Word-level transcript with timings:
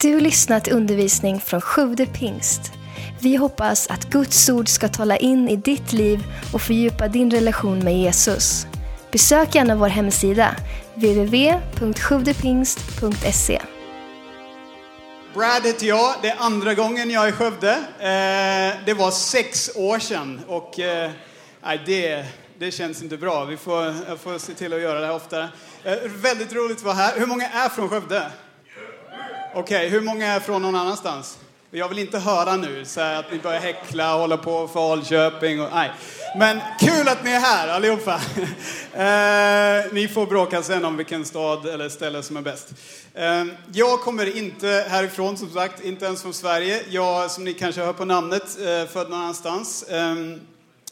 Du 0.00 0.20
lyssnat 0.20 0.64
till 0.64 0.72
undervisning 0.72 1.40
från 1.40 1.60
Sjude 1.60 2.06
pingst. 2.06 2.72
Vi 3.20 3.36
hoppas 3.36 3.86
att 3.86 4.10
Guds 4.10 4.48
ord 4.48 4.68
ska 4.68 4.88
tala 4.88 5.16
in 5.16 5.48
i 5.48 5.56
ditt 5.56 5.92
liv 5.92 6.24
och 6.52 6.62
fördjupa 6.62 7.08
din 7.08 7.30
relation 7.30 7.78
med 7.78 7.98
Jesus. 7.98 8.66
Besök 9.12 9.54
gärna 9.54 9.76
vår 9.76 9.88
hemsida, 9.88 10.56
www.sjuvdepingst.se. 10.94 13.62
Brad 15.34 15.66
heter 15.66 15.86
jag. 15.86 16.14
Det 16.22 16.28
är 16.28 16.36
andra 16.38 16.74
gången 16.74 17.10
jag 17.10 17.24
är 17.24 17.28
i 17.28 17.32
Skövde. 17.32 17.72
Eh, 17.98 18.72
det 18.86 18.94
var 18.94 19.10
sex 19.10 19.70
år 19.74 19.98
sedan 19.98 20.40
och 20.48 20.80
eh, 20.80 21.10
nej, 21.62 21.80
det, 21.86 22.24
det 22.58 22.70
känns 22.70 23.02
inte 23.02 23.16
bra. 23.16 23.44
Vi 23.44 23.56
får, 23.56 23.94
jag 24.08 24.20
får 24.20 24.38
se 24.38 24.54
till 24.54 24.72
att 24.72 24.80
göra 24.80 25.00
det 25.00 25.06
här 25.06 25.14
oftare. 25.14 25.48
Eh, 25.84 25.94
väldigt 26.04 26.52
roligt 26.52 26.76
att 26.76 26.82
vara 26.84 26.94
här. 26.94 27.18
Hur 27.18 27.26
många 27.26 27.48
är 27.48 27.68
från 27.68 27.88
Skövde? 27.88 28.30
Okej, 29.58 29.88
hur 29.88 30.00
många 30.00 30.26
är 30.26 30.40
från 30.40 30.62
någon 30.62 30.74
annanstans? 30.74 31.38
Jag 31.70 31.88
vill 31.88 31.98
inte 31.98 32.18
höra 32.18 32.56
nu 32.56 32.84
så 32.84 33.00
att 33.00 33.32
ni 33.32 33.38
börjar 33.38 33.60
häckla 33.60 34.14
och 34.14 34.20
hålla 34.20 34.36
på 34.36 34.68
för 34.68 34.72
Falköping 34.74 35.60
och 35.60 35.68
nej. 35.74 35.90
Men 36.38 36.60
kul 36.80 37.08
att 37.08 37.24
ni 37.24 37.30
är 37.30 37.40
här 37.40 37.68
allihopa. 37.68 38.20
Eh, 38.92 39.92
ni 39.92 40.08
får 40.08 40.26
bråka 40.26 40.62
sen 40.62 40.84
om 40.84 40.96
vilken 40.96 41.24
stad 41.24 41.66
eller 41.66 41.88
ställe 41.88 42.22
som 42.22 42.36
är 42.36 42.40
bäst. 42.40 42.68
Eh, 43.14 43.44
jag 43.72 44.00
kommer 44.00 44.36
inte 44.36 44.86
härifrån 44.88 45.36
som 45.36 45.50
sagt, 45.50 45.84
inte 45.84 46.04
ens 46.04 46.22
från 46.22 46.34
Sverige. 46.34 46.82
Jag, 46.88 47.30
som 47.30 47.44
ni 47.44 47.54
kanske 47.54 47.80
hör 47.80 47.92
på 47.92 48.04
namnet, 48.04 48.58
eh, 48.60 48.92
född 48.92 49.10
någon 49.10 49.20
annanstans. 49.20 49.82
Eh, 49.82 50.14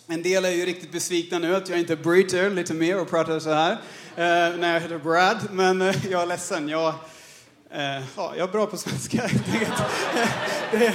en 0.06 0.22
del 0.22 0.44
är 0.44 0.50
ju 0.50 0.64
riktigt 0.64 0.92
besvikna 0.92 1.38
nu 1.38 1.56
att 1.56 1.68
jag 1.68 1.78
inte 1.78 1.96
bryter 1.96 2.50
lite 2.50 2.74
mer 2.74 3.00
och 3.00 3.10
pratar 3.10 3.40
så 3.40 3.52
här 3.52 3.72
eh, 4.16 4.56
när 4.58 4.74
jag 4.74 4.80
heter 4.80 4.98
Brad. 4.98 5.38
Men 5.50 5.82
eh, 5.82 5.94
jag 6.10 6.22
är 6.22 6.26
ledsen. 6.26 6.68
Jag, 6.68 6.94
Eh, 7.74 8.02
ja, 8.16 8.32
jag 8.36 8.48
är 8.48 8.52
bra 8.52 8.66
på 8.66 8.76
svenska 8.76 9.16
helt 9.26 9.48
enkelt. 9.48 9.72
Det, 10.70 10.86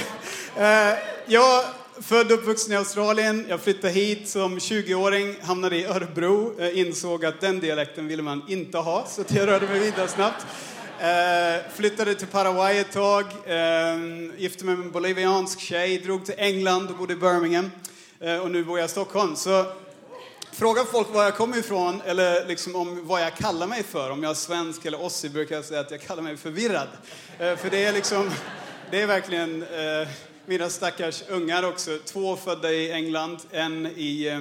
eh, 0.56 0.98
jag 1.26 1.58
är 1.58 2.02
född 2.02 2.32
och 2.32 2.38
uppvuxen 2.38 2.72
i 2.72 2.76
Australien. 2.76 3.46
Jag 3.48 3.60
flyttade 3.60 3.92
hit 3.92 4.28
som 4.28 4.58
20-åring, 4.58 5.36
hamnade 5.42 5.76
i 5.76 5.84
Örebro, 5.84 6.60
eh, 6.60 6.78
insåg 6.78 7.24
att 7.24 7.40
den 7.40 7.60
dialekten 7.60 8.06
ville 8.06 8.22
man 8.22 8.42
inte 8.48 8.78
ha, 8.78 9.06
så 9.08 9.24
jag 9.28 9.48
rörde 9.48 9.66
mig 9.66 9.80
vidare 9.80 10.08
snabbt. 10.08 10.46
Eh, 11.00 11.72
flyttade 11.74 12.14
till 12.14 12.26
Paraguay 12.26 12.78
ett 12.78 12.92
tag, 12.92 13.24
eh, 13.44 13.98
gifte 14.36 14.64
mig 14.64 14.76
med 14.76 14.84
en 14.84 14.92
boliviansk 14.92 15.60
tjej, 15.60 15.98
drog 15.98 16.26
till 16.26 16.34
England 16.38 16.90
och 16.90 16.96
bodde 16.96 17.12
i 17.12 17.16
Birmingham. 17.16 17.70
Eh, 18.20 18.36
och 18.36 18.50
nu 18.50 18.64
bor 18.64 18.78
jag 18.78 18.86
i 18.86 18.90
Stockholm. 18.90 19.36
Så 19.36 19.64
Frågar 20.52 20.84
folk 20.84 21.14
var 21.14 21.24
jag 21.24 21.36
kommer 21.36 21.58
ifrån 21.58 22.02
eller 22.06 22.46
liksom 22.46 22.76
om 22.76 23.06
vad 23.06 23.22
jag 23.22 23.36
kallar 23.36 23.66
mig 23.66 23.82
för. 23.82 24.10
Om 24.10 24.22
jag 24.22 24.30
är 24.30 24.34
svensk 24.34 24.84
eller 24.84 25.02
ossi 25.02 25.28
brukar 25.28 25.56
jag 25.56 25.64
säga 25.64 25.80
att 25.80 25.90
jag 25.90 26.00
kallar 26.00 26.22
mig 26.22 26.36
förvirrad. 26.36 26.88
Eh, 27.38 27.56
för 27.56 27.70
det 27.70 27.84
är 27.84 27.92
liksom, 27.92 28.30
det 28.90 29.00
är 29.02 29.06
verkligen 29.06 29.62
eh, 29.62 30.08
mina 30.46 30.70
stackars 30.70 31.22
ungar 31.28 31.62
också. 31.62 31.98
Två 32.04 32.36
födda 32.36 32.72
i 32.72 32.92
England, 32.92 33.38
en 33.50 33.86
i, 33.86 34.26
eh, 34.26 34.40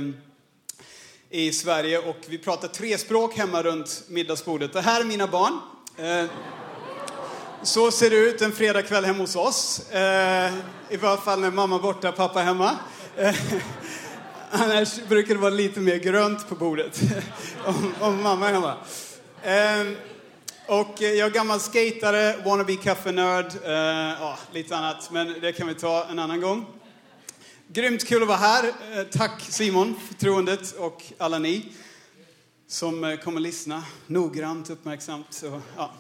i 1.29 1.51
Sverige 1.51 1.99
och 1.99 2.17
vi 2.27 2.37
pratar 2.37 2.67
tre 2.67 2.97
språk 2.97 3.37
hemma 3.37 3.63
runt 3.63 4.03
middagsbordet. 4.07 4.73
Det 4.73 4.81
här 4.81 5.01
är 5.01 5.05
mina 5.05 5.27
barn. 5.27 5.59
Eh, 5.97 6.25
så 7.63 7.91
ser 7.91 8.09
det 8.09 8.15
ut 8.15 8.41
en 8.41 8.51
fredagkväll 8.51 9.05
hemma 9.05 9.19
hos 9.19 9.35
oss. 9.35 9.89
Eh, 9.91 10.53
I 10.89 10.97
varje 10.97 11.21
fall 11.21 11.39
när 11.39 11.51
mamma 11.51 11.75
är 11.75 11.79
borta, 11.79 12.11
pappa 12.11 12.39
hemma. 12.39 12.77
Eh, 13.17 13.35
Annars 14.51 14.99
brukar 15.07 15.33
det 15.33 15.39
vara 15.39 15.53
lite 15.53 15.79
mer 15.79 15.95
grönt 15.95 16.49
på 16.49 16.55
bordet 16.55 17.01
om, 17.65 17.93
om 17.99 18.23
mamma 18.23 18.49
är 18.49 18.53
hemma. 18.53 18.75
Ehm, 19.43 19.95
och 20.67 20.95
jag 20.99 21.17
är 21.17 21.29
gammal 21.29 21.59
skatare, 21.59 22.37
wannabe 22.45 22.75
kaffenörd, 22.75 23.45
eh, 23.63 23.71
ja, 24.19 24.39
lite 24.51 24.77
annat. 24.77 25.11
Men 25.11 25.35
det 25.41 25.51
kan 25.51 25.67
vi 25.67 25.75
ta 25.75 26.05
en 26.09 26.19
annan 26.19 26.41
gång. 26.41 26.65
Grymt 27.67 28.07
kul 28.07 28.21
att 28.21 28.27
vara 28.27 28.37
här. 28.37 28.63
Eh, 28.67 29.03
tack 29.03 29.41
Simon 29.41 29.95
för 29.99 30.13
förtroendet 30.13 30.71
och 30.71 31.03
alla 31.17 31.39
ni 31.39 31.65
som 32.67 33.03
eh, 33.03 33.17
kommer 33.17 33.39
lyssna 33.39 33.83
noggrant, 34.07 34.69
uppmärksamt. 34.69 35.33
Så, 35.33 35.61
ja. 35.77 35.91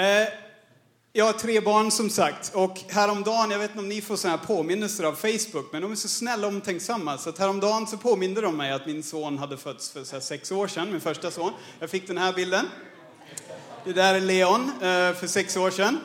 Eh, 0.00 0.28
jag 1.14 1.24
har 1.24 1.32
tre 1.32 1.60
barn 1.60 1.90
som 1.90 2.10
sagt 2.10 2.54
och 2.54 2.80
häromdagen, 2.88 3.50
jag 3.50 3.58
vet 3.58 3.70
inte 3.70 3.80
om 3.80 3.88
ni 3.88 4.00
får 4.00 4.16
sådana 4.16 4.38
här 4.38 4.46
påminnelser 4.46 5.04
av 5.04 5.14
Facebook, 5.14 5.72
men 5.72 5.82
de 5.82 5.92
är 5.92 5.96
så 5.96 6.08
snälla 6.08 6.46
och 6.46 6.52
omtänksamma. 6.52 7.18
Så 7.18 7.30
att 7.30 7.38
häromdagen 7.38 7.86
så 7.86 7.96
påminde 7.96 8.40
de 8.40 8.56
mig 8.56 8.72
att 8.72 8.86
min 8.86 9.02
son 9.02 9.38
hade 9.38 9.56
fötts 9.56 9.90
för 9.90 10.04
så 10.04 10.20
sex 10.20 10.52
år 10.52 10.66
sedan, 10.66 10.90
min 10.90 11.00
första 11.00 11.30
son. 11.30 11.52
Jag 11.78 11.90
fick 11.90 12.06
den 12.06 12.18
här 12.18 12.32
bilden. 12.32 12.66
Det 13.84 13.92
där 13.92 14.14
är 14.14 14.20
Leon 14.20 14.60
eh, 14.60 15.14
för 15.14 15.26
sex 15.26 15.56
år 15.56 15.70
sedan. 15.70 15.98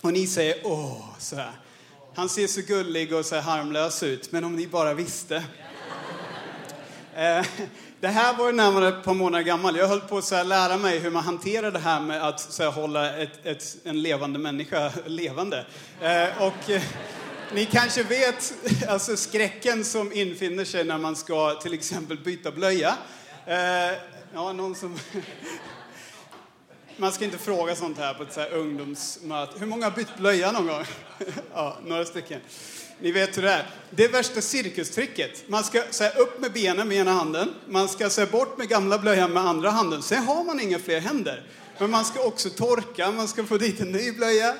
Och 0.00 0.12
ni 0.12 0.26
säger 0.26 0.56
åh, 0.64 1.04
så 1.18 1.36
här. 1.36 1.52
Han 2.14 2.28
ser 2.28 2.46
så 2.46 2.60
gullig 2.60 3.14
och 3.14 3.24
så 3.24 3.34
här 3.34 3.42
harmlös 3.42 4.02
ut, 4.02 4.32
men 4.32 4.44
om 4.44 4.56
ni 4.56 4.66
bara 4.66 4.94
visste. 4.94 5.44
Eh, 7.14 7.46
det 8.00 8.08
här 8.08 8.34
var 8.34 8.46
ju 8.46 8.52
närmare 8.52 8.88
ett 8.88 9.04
par 9.04 9.14
månader 9.14 9.44
gammal. 9.44 9.76
Jag 9.76 9.88
höll 9.88 10.00
på 10.00 10.18
att 10.18 10.24
så 10.24 10.42
lära 10.42 10.76
mig 10.76 10.98
hur 10.98 11.10
man 11.10 11.24
hanterar 11.24 11.70
det 11.70 11.78
här 11.78 12.00
med 12.00 12.28
att 12.28 12.40
så 12.40 12.62
här, 12.62 12.70
hålla 12.70 13.16
ett, 13.16 13.46
ett, 13.46 13.76
en 13.84 14.02
levande 14.02 14.38
människa 14.38 14.92
levande. 15.06 15.66
Eh, 16.00 16.42
och 16.42 16.70
eh, 16.70 16.82
ni 17.54 17.64
kanske 17.64 18.02
vet 18.02 18.54
alltså, 18.88 19.16
skräcken 19.16 19.84
som 19.84 20.12
infinner 20.12 20.64
sig 20.64 20.84
när 20.84 20.98
man 20.98 21.16
ska 21.16 21.54
till 21.54 21.74
exempel 21.74 22.18
byta 22.18 22.50
blöja. 22.50 22.96
Eh, 23.46 23.56
ja, 24.34 24.52
någon 24.52 24.74
som... 24.74 24.98
Man 26.96 27.12
ska 27.12 27.24
inte 27.24 27.38
fråga 27.38 27.76
sånt 27.76 27.98
här 27.98 28.14
på 28.14 28.22
ett 28.22 28.32
så 28.32 28.40
här 28.40 28.52
ungdomsmöte. 28.52 29.58
Hur 29.58 29.66
många 29.66 29.86
har 29.86 29.96
bytt 29.96 30.16
blöja 30.16 30.52
någon 30.52 30.66
gång? 30.66 30.84
ja, 31.54 31.76
några 31.84 32.04
stycken. 32.04 32.40
Ni 33.02 33.10
vet 33.12 33.36
hur 33.38 33.42
det 33.42 33.50
är. 33.50 33.66
Det 33.90 34.04
är 34.04 34.08
värsta 34.08 34.40
cirkustricket. 34.40 35.48
Man 35.48 35.64
ska 35.64 35.82
säga 35.90 36.10
upp 36.10 36.40
med 36.40 36.52
benen 36.52 36.88
med 36.88 36.96
ena 36.96 37.12
handen, 37.12 37.54
man 37.68 37.88
ska 37.88 38.10
säga 38.10 38.26
bort 38.26 38.58
med 38.58 38.68
gamla 38.68 38.98
blöjan 38.98 39.32
med 39.32 39.42
andra 39.42 39.70
handen. 39.70 40.02
Sen 40.02 40.22
har 40.22 40.44
man 40.44 40.60
inga 40.60 40.78
fler 40.78 41.00
händer. 41.00 41.46
Men 41.78 41.90
man 41.90 42.04
ska 42.04 42.22
också 42.22 42.50
torka, 42.50 43.10
man 43.10 43.28
ska 43.28 43.44
få 43.44 43.58
dit 43.58 43.80
en 43.80 43.92
ny 43.92 44.12
blöja. 44.12 44.54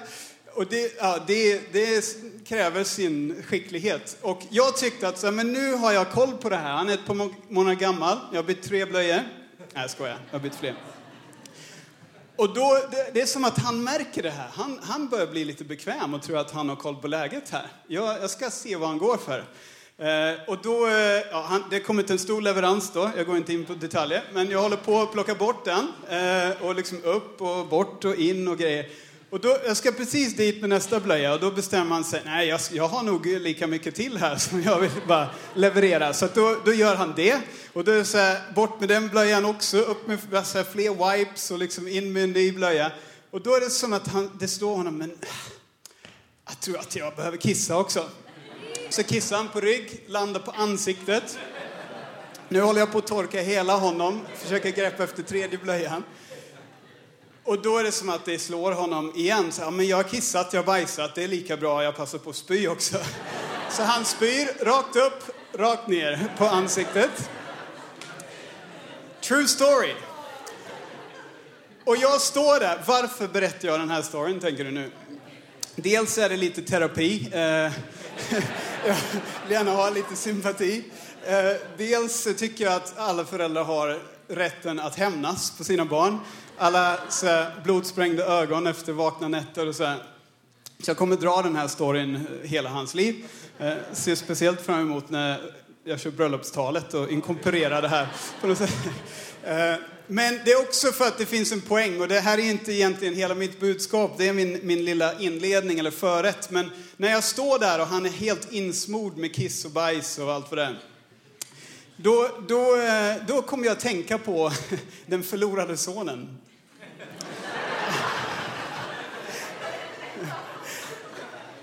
Och 0.55 0.67
det, 0.67 0.97
ja, 0.99 1.19
det, 1.27 1.73
det 1.73 2.05
kräver 2.47 2.85
sin 2.85 3.43
skicklighet. 3.47 4.17
Och 4.21 4.43
jag 4.51 4.77
tyckte 4.77 5.09
att 5.09 5.19
så, 5.19 5.31
men 5.31 5.53
nu 5.53 5.75
har 5.75 5.93
jag 5.93 6.11
koll 6.11 6.33
på 6.33 6.49
det 6.49 6.57
här. 6.57 6.73
Han 6.73 6.89
är 6.89 6.95
ett 6.95 7.07
par 7.07 7.53
månader 7.53 7.77
gammal. 7.77 8.19
Jag 8.31 8.39
har 8.39 8.43
bytt 8.43 8.63
tre 8.63 8.85
blöjor. 8.85 9.23
Nej, 9.59 9.67
jag 9.75 9.91
skojar. 9.91 10.19
Jag 10.31 10.39
har 10.39 10.43
bytt 10.43 10.55
fler. 10.55 10.75
Och 12.41 12.55
då, 12.55 12.79
det, 12.91 13.11
det, 13.15 13.21
är 13.21 13.27
som 13.27 13.45
att 13.45 13.59
han 13.59 13.85
märker 13.85 14.23
det 14.23 14.31
här. 14.31 14.49
Han, 14.53 14.81
han 14.83 15.09
börjar 15.09 15.27
bli 15.27 15.45
lite 15.45 15.65
bekväm 15.65 16.15
och 16.15 16.23
tror 16.23 16.39
att 16.39 16.51
han 16.51 16.69
har 16.69 16.77
koll 16.77 16.97
på 16.97 17.09
läget 17.09 17.51
här. 17.51 17.67
Jag, 17.87 18.23
jag 18.23 18.31
ska 18.31 18.51
se 18.51 18.77
vad 18.77 18.89
han 18.89 18.99
går 18.99 19.17
för. 19.17 19.39
Eh, 19.99 20.41
och 20.47 20.59
då, 20.63 20.87
eh, 20.87 20.93
ja, 21.31 21.47
han, 21.49 21.65
det 21.71 21.77
har 21.77 21.83
kommit 21.83 22.11
en 22.11 22.19
stor 22.19 22.41
leverans 22.41 22.93
då, 22.93 23.11
jag 23.17 23.27
går 23.27 23.37
inte 23.37 23.53
in 23.53 23.65
på 23.65 23.75
detaljer, 23.75 24.23
men 24.33 24.51
jag 24.51 24.63
håller 24.63 24.77
på 24.77 25.01
att 25.01 25.13
plocka 25.13 25.35
bort 25.35 25.65
den. 25.65 25.89
Eh, 26.09 26.63
och 26.63 26.75
liksom 26.75 27.05
upp 27.05 27.43
och 27.43 27.67
bort 27.67 28.05
och 28.05 28.15
in 28.15 28.49
och 28.49 28.59
grejer. 28.59 28.89
Och 29.31 29.41
då, 29.41 29.59
jag 29.67 29.77
ska 29.77 29.93
precis 29.93 30.37
dit 30.37 30.61
med 30.61 30.71
nästa 30.71 31.01
blöja 31.01 31.35
och 31.35 31.41
då 31.41 31.51
bestämmer 31.51 31.95
han 31.95 32.05
sig, 32.05 32.23
nej 32.25 32.49
jag, 32.49 32.61
jag 32.73 32.89
har 32.89 33.03
nog 33.03 33.27
lika 33.27 33.67
mycket 33.67 33.95
till 33.95 34.17
här 34.17 34.37
som 34.37 34.63
jag 34.63 34.81
vill 34.81 34.91
bara 35.09 35.29
leverera. 35.55 36.13
Så 36.13 36.29
då, 36.35 36.57
då 36.65 36.73
gör 36.73 36.95
han 36.95 37.13
det. 37.17 37.41
Och 37.73 37.85
då 37.85 37.93
är 37.93 37.97
det 37.97 38.05
så 38.05 38.19
här, 38.19 38.53
bort 38.55 38.81
med 38.81 38.89
den 38.89 39.09
blöjan 39.09 39.45
också, 39.45 39.79
upp 39.79 40.07
med 40.07 40.47
så 40.47 40.59
här, 40.59 40.65
fler 40.65 41.17
wipes 41.19 41.51
och 41.51 41.59
liksom 41.59 41.89
in 41.89 42.13
med 42.13 42.25
en 42.25 42.33
ny 42.33 42.53
blöja. 42.53 42.93
Och 43.31 43.41
då 43.41 43.55
är 43.55 43.61
det 43.61 43.71
som 43.71 43.93
att 43.93 44.09
han, 44.09 44.31
det 44.41 44.49
står 44.49 44.77
honom, 44.77 44.99
men 44.99 45.19
jag 46.47 46.61
tror 46.61 46.79
att 46.79 46.97
jag 46.97 47.17
behöver 47.17 47.37
kissa 47.37 47.77
också. 47.77 48.09
Så 48.89 49.03
kissar 49.03 49.37
han 49.37 49.49
på 49.49 49.61
rygg, 49.61 50.05
landar 50.07 50.41
på 50.41 50.51
ansiktet. 50.51 51.39
Nu 52.49 52.61
håller 52.61 52.81
jag 52.81 52.93
på 52.93 52.99
att 52.99 53.07
torka 53.07 53.41
hela 53.41 53.77
honom, 53.77 54.21
försöker 54.37 54.71
greppa 54.71 55.05
efter 55.05 55.23
tredje 55.23 55.59
blöjan. 55.59 56.03
Och 57.45 57.63
då 57.63 57.79
är 57.79 57.85
det 57.85 57.93
som 57.93 58.09
att 58.09 58.25
det 58.25 58.39
slår 58.39 58.73
honom 58.73 59.13
igen. 59.17 59.53
Så, 59.53 59.63
ja, 59.63 59.71
men 59.71 59.87
jag 59.87 59.97
har 59.97 60.05
kissat, 60.05 60.53
jag 60.53 60.61
har 60.61 60.67
bajsat, 60.67 61.15
det 61.15 61.25
är 61.25 61.29
lika 61.29 61.57
bra, 61.57 61.85
jag 61.85 61.97
passar 61.97 62.19
på 62.19 62.31
att 62.31 62.37
spy 62.37 62.69
också. 62.69 62.99
Så 63.71 63.83
han 63.83 64.05
spyr 64.05 64.65
rakt 64.65 64.97
upp, 64.97 65.23
rakt 65.53 65.89
ner 65.89 66.33
på 66.39 66.45
ansiktet. 66.45 67.31
True 69.21 69.49
story. 69.49 69.95
Och 71.85 71.97
jag 71.97 72.21
står 72.21 72.61
där. 72.61 72.83
Varför 72.87 73.29
berättar 73.29 73.69
jag 73.69 73.81
den 73.81 73.91
här 73.91 74.03
storyn, 74.03 74.41
tänker 74.41 74.65
du 74.65 74.71
nu? 74.71 74.91
Dels 75.77 76.19
är 76.19 76.29
det 76.29 76.37
lite 76.37 76.63
terapi. 76.63 77.29
Eh, 77.33 77.41
jag 78.87 78.97
vill 79.43 79.53
gärna 79.53 79.71
ha 79.71 79.91
lite 79.91 80.17
sympati. 80.17 80.85
Eh, 81.25 81.57
dels 81.77 82.29
tycker 82.39 82.65
jag 82.65 82.75
att 82.75 82.99
alla 82.99 83.25
föräldrar 83.25 83.65
har 83.65 84.03
rätten 84.29 84.81
att 84.81 84.97
hämnas 84.97 85.51
på 85.59 85.65
sina 85.65 85.85
barn. 85.85 86.19
Alla 86.63 86.99
så 87.09 87.27
här, 87.27 87.53
blodsprängda 87.65 88.25
ögon 88.25 88.67
efter 88.67 88.93
vakna 88.93 89.29
nätter 89.29 89.67
och 89.67 89.75
så 89.75 89.85
här. 89.85 89.99
Så 90.83 90.91
jag 90.91 90.97
kommer 90.97 91.17
dra 91.17 91.43
den 91.43 91.57
här 91.57 91.69
storyn 91.69 92.27
hela 92.43 92.69
hans 92.71 92.95
liv. 92.95 93.25
Eh, 93.59 93.73
ser 93.93 94.15
speciellt 94.15 94.61
fram 94.61 94.81
emot 94.81 95.11
när 95.11 95.41
jag 95.85 96.01
kör 96.01 96.11
bröllopstalet 96.11 96.95
och 96.95 97.11
inkorporerar 97.11 97.83
det 97.83 97.89
här 97.89 98.09
på 98.41 98.47
något 98.47 98.59
sätt. 98.59 98.77
Eh, 99.45 99.75
Men 100.07 100.41
det 100.45 100.53
är 100.53 100.61
också 100.61 100.93
för 100.93 101.05
att 101.05 101.19
det 101.19 101.27
finns 101.27 101.53
en 101.53 101.61
poäng 101.61 102.01
och 102.01 102.09
det 102.09 102.21
här 102.21 102.39
är 102.39 102.51
inte 102.51 102.73
egentligen 102.73 103.15
hela 103.15 103.35
mitt 103.35 103.61
budskap, 103.61 104.15
det 104.19 104.29
är 104.29 104.33
min, 104.33 104.61
min 104.63 104.85
lilla 104.85 105.19
inledning 105.19 105.79
eller 105.79 105.91
förrätt. 105.91 106.51
Men 106.51 106.71
när 106.97 107.11
jag 107.11 107.25
står 107.25 107.59
där 107.59 107.81
och 107.81 107.87
han 107.87 108.07
är 108.07 108.11
helt 108.11 108.53
insmord 108.53 109.17
med 109.17 109.35
kiss 109.35 109.65
och 109.65 109.71
bajs 109.71 110.19
och 110.19 110.33
allt 110.33 110.51
vad 110.51 110.59
det 110.59 110.65
är. 110.65 110.79
Då, 111.97 112.29
då, 112.49 112.77
eh, 112.77 113.15
då 113.29 113.43
kommer 113.43 113.65
jag 113.65 113.73
att 113.73 113.81
tänka 113.81 114.19
på 114.19 114.53
den 115.07 115.23
förlorade 115.23 115.77
sonen. 115.77 116.40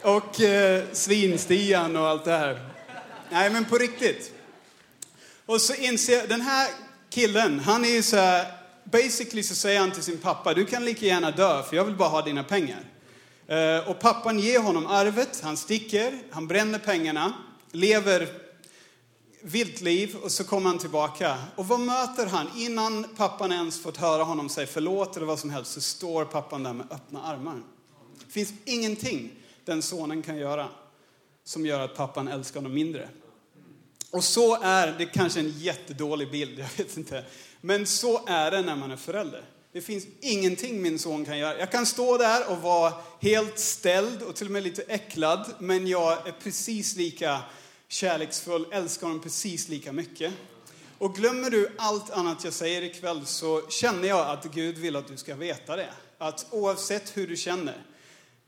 Och 0.08 0.42
eh, 0.42 0.84
Svinstian 0.94 1.96
och 1.96 2.08
allt 2.08 2.26
det 2.26 2.38
här. 2.38 2.60
Nej, 3.32 3.50
men 3.50 3.66
på 3.66 3.78
riktigt. 3.78 4.32
Och 5.46 5.62
så 5.62 5.74
inser 5.74 6.14
jag, 6.14 6.30
den 6.30 6.42
här 6.42 6.70
killen, 7.10 7.60
han 7.60 7.86
är 7.86 7.90
ju 7.90 8.04
så 8.04 8.16
här, 8.16 8.52
basically 8.84 9.44
så 9.44 9.56
säger 9.56 9.80
han 9.80 9.92
till 9.92 10.04
sin 10.04 10.18
pappa, 10.18 10.54
du 10.54 10.66
kan 10.66 10.86
lika 10.86 11.06
gärna 11.06 11.32
dö 11.32 11.64
för 11.64 11.76
jag 11.76 11.86
vill 11.86 11.96
bara 11.96 12.10
ha 12.10 12.22
dina 12.22 12.44
pengar. 12.44 12.80
Eh, 13.48 13.90
och 13.90 14.00
pappan 14.00 14.40
ger 14.40 14.60
honom 14.60 14.88
arvet, 14.88 15.42
han 15.44 15.58
sticker, 15.58 16.20
han 16.32 16.48
bränner 16.48 16.80
pengarna, 16.80 17.34
lever 17.72 18.28
vilt 19.42 19.82
liv 19.82 20.16
och 20.24 20.32
så 20.32 20.44
kommer 20.44 20.70
han 20.70 20.80
tillbaka. 20.80 21.38
Och 21.56 21.68
vad 21.68 21.80
möter 21.80 22.26
han? 22.26 22.48
Innan 22.58 23.06
pappan 23.18 23.52
ens 23.52 23.84
fått 23.84 23.98
höra 23.98 24.24
honom 24.24 24.50
säga 24.50 24.68
förlåt 24.68 25.18
eller 25.18 25.26
vad 25.26 25.40
som 25.40 25.50
helst 25.50 25.72
så 25.72 25.82
står 25.82 26.26
pappan 26.26 26.64
där 26.64 26.74
med 26.74 26.88
öppna 26.92 27.24
armar. 27.24 27.62
Det 28.26 28.32
finns 28.34 28.54
ingenting 28.66 29.32
den 29.68 29.82
sonen 29.82 30.22
kan 30.22 30.38
göra 30.38 30.70
som 31.44 31.66
gör 31.66 31.80
att 31.80 31.96
pappan 31.96 32.28
älskar 32.28 32.60
honom 32.60 32.74
mindre. 32.74 33.10
Och 34.12 34.24
så 34.24 34.62
är 34.62 34.96
det 34.98 35.06
kanske 35.06 35.40
en 35.40 35.50
jättedålig 35.60 36.32
bild, 36.32 36.60
jag 36.78 36.86
vet 36.86 36.98
inte. 36.98 37.26
Men 37.62 37.86
så 37.86 38.28
är 38.28 38.52
det 38.52 38.62
när 38.62 38.76
man 38.76 38.92
är 38.92 38.98
förälder. 38.98 39.44
Det 39.72 39.82
finns 39.82 40.06
ingenting 40.22 40.82
min 40.82 41.00
son 41.00 41.26
kan 41.26 41.38
göra. 41.38 41.60
Jag 41.60 41.72
kan 41.72 41.86
stå 41.86 42.18
där 42.18 42.52
och 42.52 42.58
vara 42.58 42.94
helt 43.22 43.60
ställd 43.60 44.22
och 44.22 44.36
till 44.36 44.48
och 44.48 44.52
med 44.52 44.64
lite 44.64 44.82
äcklad, 44.82 45.54
men 45.60 45.88
jag 45.88 46.28
är 46.28 46.32
precis 46.44 46.96
lika 46.96 47.42
kärleksfull, 47.88 48.66
älskar 48.72 49.08
honom 49.08 49.22
precis 49.22 49.68
lika 49.68 49.92
mycket. 49.92 50.34
Och 50.98 51.16
glömmer 51.16 51.50
du 51.50 51.76
allt 51.78 52.10
annat 52.10 52.44
jag 52.44 52.54
säger 52.54 52.82
ikväll 52.82 53.26
så 53.26 53.62
känner 53.70 54.08
jag 54.08 54.30
att 54.30 54.46
Gud 54.46 54.78
vill 54.78 54.96
att 54.96 55.08
du 55.08 55.18
ska 55.18 55.36
veta 55.36 55.76
det. 55.76 55.90
Att 56.18 56.46
oavsett 56.52 57.18
hur 57.18 57.28
du 57.28 57.36
känner, 57.36 57.84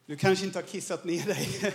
du 0.09 0.17
kanske 0.17 0.45
inte 0.45 0.57
har 0.57 0.63
kissat 0.63 1.03
ner 1.03 1.25
dig. 1.25 1.73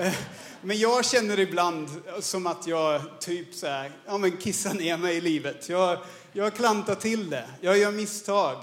men 0.62 0.78
jag 0.78 1.04
känner 1.04 1.38
ibland 1.38 1.88
som 2.20 2.46
att 2.46 2.66
jag 2.66 3.02
typ 3.20 3.54
så 3.54 3.66
här, 3.66 3.92
ja 4.06 4.18
men 4.18 4.36
kissar 4.36 4.74
ner 4.74 4.96
mig 4.96 5.16
i 5.16 5.20
livet. 5.20 5.68
Jag, 5.68 5.98
jag 6.32 6.54
klantar 6.54 6.94
till 6.94 7.30
det, 7.30 7.48
jag 7.60 7.78
gör 7.78 7.92
misstag. 7.92 8.56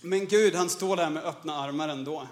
Men 0.00 0.26
Gud, 0.26 0.54
han 0.54 0.70
står 0.70 0.96
där 0.96 1.10
med 1.10 1.24
öppna 1.24 1.56
armar 1.56 1.88
ändå. 1.88 2.26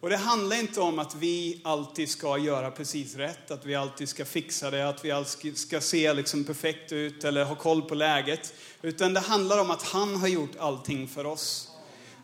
Och 0.00 0.10
det 0.10 0.16
handlar 0.16 0.56
inte 0.56 0.80
om 0.80 0.98
att 0.98 1.14
vi 1.14 1.60
alltid 1.64 2.08
ska 2.08 2.38
göra 2.38 2.70
precis 2.70 3.14
rätt, 3.14 3.50
att 3.50 3.66
vi 3.66 3.74
alltid 3.74 4.08
ska 4.08 4.24
fixa 4.24 4.70
det, 4.70 4.88
att 4.88 5.04
vi 5.04 5.10
alltid 5.10 5.58
ska 5.58 5.80
se 5.80 6.14
liksom 6.14 6.44
perfekt 6.44 6.92
ut 6.92 7.24
eller 7.24 7.44
ha 7.44 7.54
koll 7.54 7.82
på 7.82 7.94
läget. 7.94 8.54
Utan 8.82 9.14
det 9.14 9.20
handlar 9.20 9.60
om 9.60 9.70
att 9.70 9.82
han 9.82 10.16
har 10.16 10.28
gjort 10.28 10.56
allting 10.58 11.08
för 11.08 11.26
oss. 11.26 11.68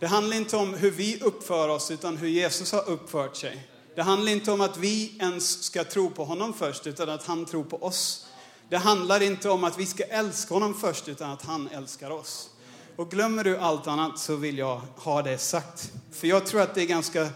Det 0.00 0.06
handlar 0.06 0.36
inte 0.36 0.56
om 0.56 0.74
hur 0.74 0.90
vi 0.90 1.20
uppför 1.20 1.68
oss, 1.68 1.90
utan 1.90 2.16
hur 2.16 2.28
Jesus 2.28 2.72
har 2.72 2.88
uppfört 2.88 3.36
sig. 3.36 3.68
Det 3.94 4.02
handlar 4.02 4.32
inte 4.32 4.52
om 4.52 4.60
att 4.60 4.76
vi 4.76 5.16
ens 5.20 5.62
ska 5.62 5.84
tro 5.84 6.10
på 6.10 6.24
honom 6.24 6.52
först, 6.52 6.86
utan 6.86 7.08
att 7.08 7.26
han 7.26 7.44
tror 7.44 7.64
på 7.64 7.82
oss. 7.82 8.26
Det 8.68 8.76
handlar 8.76 9.22
inte 9.22 9.48
om 9.48 9.64
att 9.64 9.78
vi 9.78 9.86
ska 9.86 10.04
älska 10.04 10.54
honom 10.54 10.74
först, 10.74 11.08
utan 11.08 11.30
att 11.30 11.42
han 11.42 11.68
älskar 11.68 12.10
oss. 12.10 12.50
Och 12.96 13.10
glömmer 13.10 13.44
du 13.44 13.58
allt 13.58 13.86
annat 13.86 14.18
så 14.18 14.36
vill 14.36 14.58
jag 14.58 14.80
ha 14.96 15.22
det 15.22 15.38
sagt. 15.38 15.92
För 16.12 16.26
jag 16.26 16.46
tror 16.46 16.60
att 16.60 16.74
det 16.74 16.82
är 16.82 16.86
ganska 16.86 17.28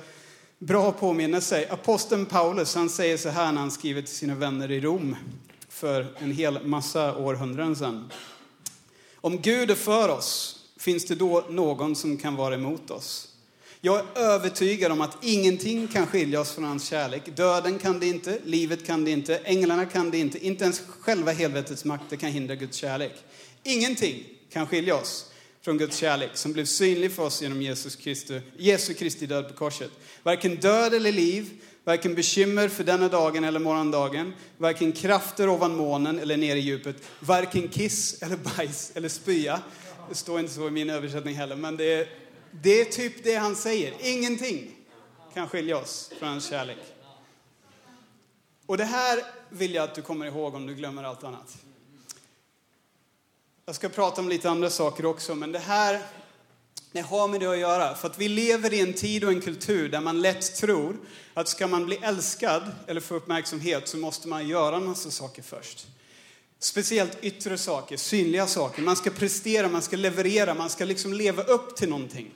bra 0.59 0.93
påminnelse. 0.93 1.69
Aposteln 1.71 2.27
Paulus, 2.27 2.75
han 2.75 2.89
säger 2.89 3.17
så 3.17 3.29
här 3.29 3.53
när 3.53 3.61
han 3.61 3.71
skriver 3.71 4.03
till 4.03 4.17
sina 4.17 4.35
vänner 4.35 4.71
i 4.71 4.81
Rom 4.81 5.17
för 5.69 6.07
en 6.19 6.33
hel 6.33 6.67
massa 6.67 7.17
århundraden 7.17 7.77
sedan. 7.77 8.13
Om 9.17 9.41
Gud 9.41 9.71
är 9.71 9.75
för 9.75 10.09
oss, 10.09 10.58
finns 10.79 11.05
det 11.05 11.15
då 11.15 11.45
någon 11.51 11.97
som 11.97 12.17
kan 12.17 12.37
vara 12.37 12.55
emot 12.55 12.91
oss? 12.91 13.29
Jag 13.81 13.99
är 13.99 14.21
övertygad 14.21 14.93
om 14.93 15.01
att 15.01 15.17
ingenting 15.25 15.89
kan 15.89 16.07
skilja 16.07 16.41
oss 16.41 16.53
från 16.53 16.65
hans 16.65 16.89
kärlek. 16.89 17.37
Döden 17.37 17.79
kan 17.79 18.01
det 18.01 18.07
inte, 18.07 18.39
livet 18.45 18.87
kan 18.87 19.05
det 19.05 19.11
inte, 19.11 19.37
änglarna 19.39 19.87
kan 19.87 20.11
det 20.11 20.19
inte, 20.19 20.47
inte 20.47 20.65
ens 20.65 20.83
själva 21.01 21.33
helvetets 21.33 21.85
makter 21.85 22.17
kan 22.17 22.31
hindra 22.31 22.55
Guds 22.55 22.77
kärlek. 22.77 23.13
Ingenting 23.63 24.25
kan 24.53 24.67
skilja 24.67 24.97
oss 24.97 25.27
från 25.63 25.79
Guds 25.79 25.97
kärlek 25.97 26.31
som 26.35 26.53
blev 26.53 26.65
synlig 26.65 27.13
för 27.13 27.23
oss 27.23 27.43
genom 27.43 27.63
Jesus 27.63 27.97
Kristi, 27.97 28.41
Jesu 28.57 28.95
Kristi 28.95 29.27
död 29.27 29.49
på 29.49 29.55
korset. 29.55 29.91
Varken 30.23 30.57
död 30.57 30.95
eller 30.95 31.13
liv, 31.13 31.51
varken 31.85 32.15
bekymmer 32.15 32.69
för 32.69 32.85
denna 32.85 33.09
dagen 33.09 33.45
eller 33.45 33.61
morgondagen, 33.61 34.33
varken 34.57 34.93
krafter 34.93 35.49
ovan 35.49 35.77
månen 35.77 36.19
eller 36.19 36.37
nere 36.37 36.59
i 36.59 36.63
djupet, 36.63 36.97
varken 37.21 37.69
kiss 37.69 38.23
eller 38.23 38.37
bajs 38.37 38.93
eller 38.95 39.09
spya. 39.09 39.61
Det 40.09 40.15
står 40.15 40.41
inte 40.41 40.53
så 40.53 40.69
i 40.69 40.71
min 40.71 40.91
översättning 40.91 41.35
heller, 41.35 41.57
men 41.57 41.77
det 41.77 41.95
är, 41.95 42.09
det 42.51 42.81
är 42.81 42.85
typ 42.85 43.25
det 43.25 43.35
han 43.35 43.57
säger. 43.57 43.95
Ingenting 44.01 44.77
kan 45.35 45.49
skilja 45.49 45.79
oss 45.79 46.11
från 46.19 46.29
hans 46.29 46.51
kärlek. 46.51 46.79
Och 48.67 48.77
det 48.77 48.85
här 48.85 49.23
vill 49.49 49.75
jag 49.75 49.85
att 49.85 49.95
du 49.95 50.03
kommer 50.03 50.27
ihåg 50.27 50.55
om 50.55 50.67
du 50.67 50.75
glömmer 50.75 51.05
allt 51.05 51.25
annat. 51.25 51.57
Jag 53.67 53.75
ska 53.75 53.89
prata 53.89 54.21
om 54.21 54.29
lite 54.29 54.51
andra 54.51 54.71
saker 54.71 55.07
också, 55.07 55.35
men 55.35 55.53
det 55.53 55.59
här 55.59 56.03
det 56.93 57.01
har 57.01 57.29
med 57.29 57.41
det 57.41 57.47
att 57.47 57.59
göra. 57.59 57.95
För 57.95 58.09
att 58.09 58.19
vi 58.19 58.29
lever 58.29 58.73
i 58.73 58.81
en 58.81 58.93
tid 58.93 59.25
och 59.25 59.33
en 59.33 59.41
kultur 59.41 59.89
där 59.89 60.01
man 60.01 60.21
lätt 60.21 60.55
tror 60.57 60.97
att 61.35 61.49
ska 61.49 61.67
man 61.67 61.87
bli 61.87 61.97
älskad 61.97 62.63
eller 62.87 63.01
få 63.01 63.15
uppmärksamhet 63.15 63.89
så 63.89 63.97
måste 63.97 64.29
man 64.29 64.49
göra 64.49 64.77
en 64.77 64.87
massa 64.87 65.11
saker 65.11 65.43
först. 65.43 65.87
Speciellt 66.59 67.19
yttre 67.25 67.59
saker, 67.59 67.97
synliga 67.97 68.47
saker. 68.47 68.83
Man 68.83 68.97
ska 68.97 69.11
prestera, 69.11 69.69
man 69.69 69.83
ska 69.83 69.97
leverera, 69.97 70.55
man 70.55 70.71
ska 70.71 70.85
liksom 70.85 71.13
leva 71.13 71.43
upp 71.43 71.77
till 71.77 71.89
någonting. 71.89 72.31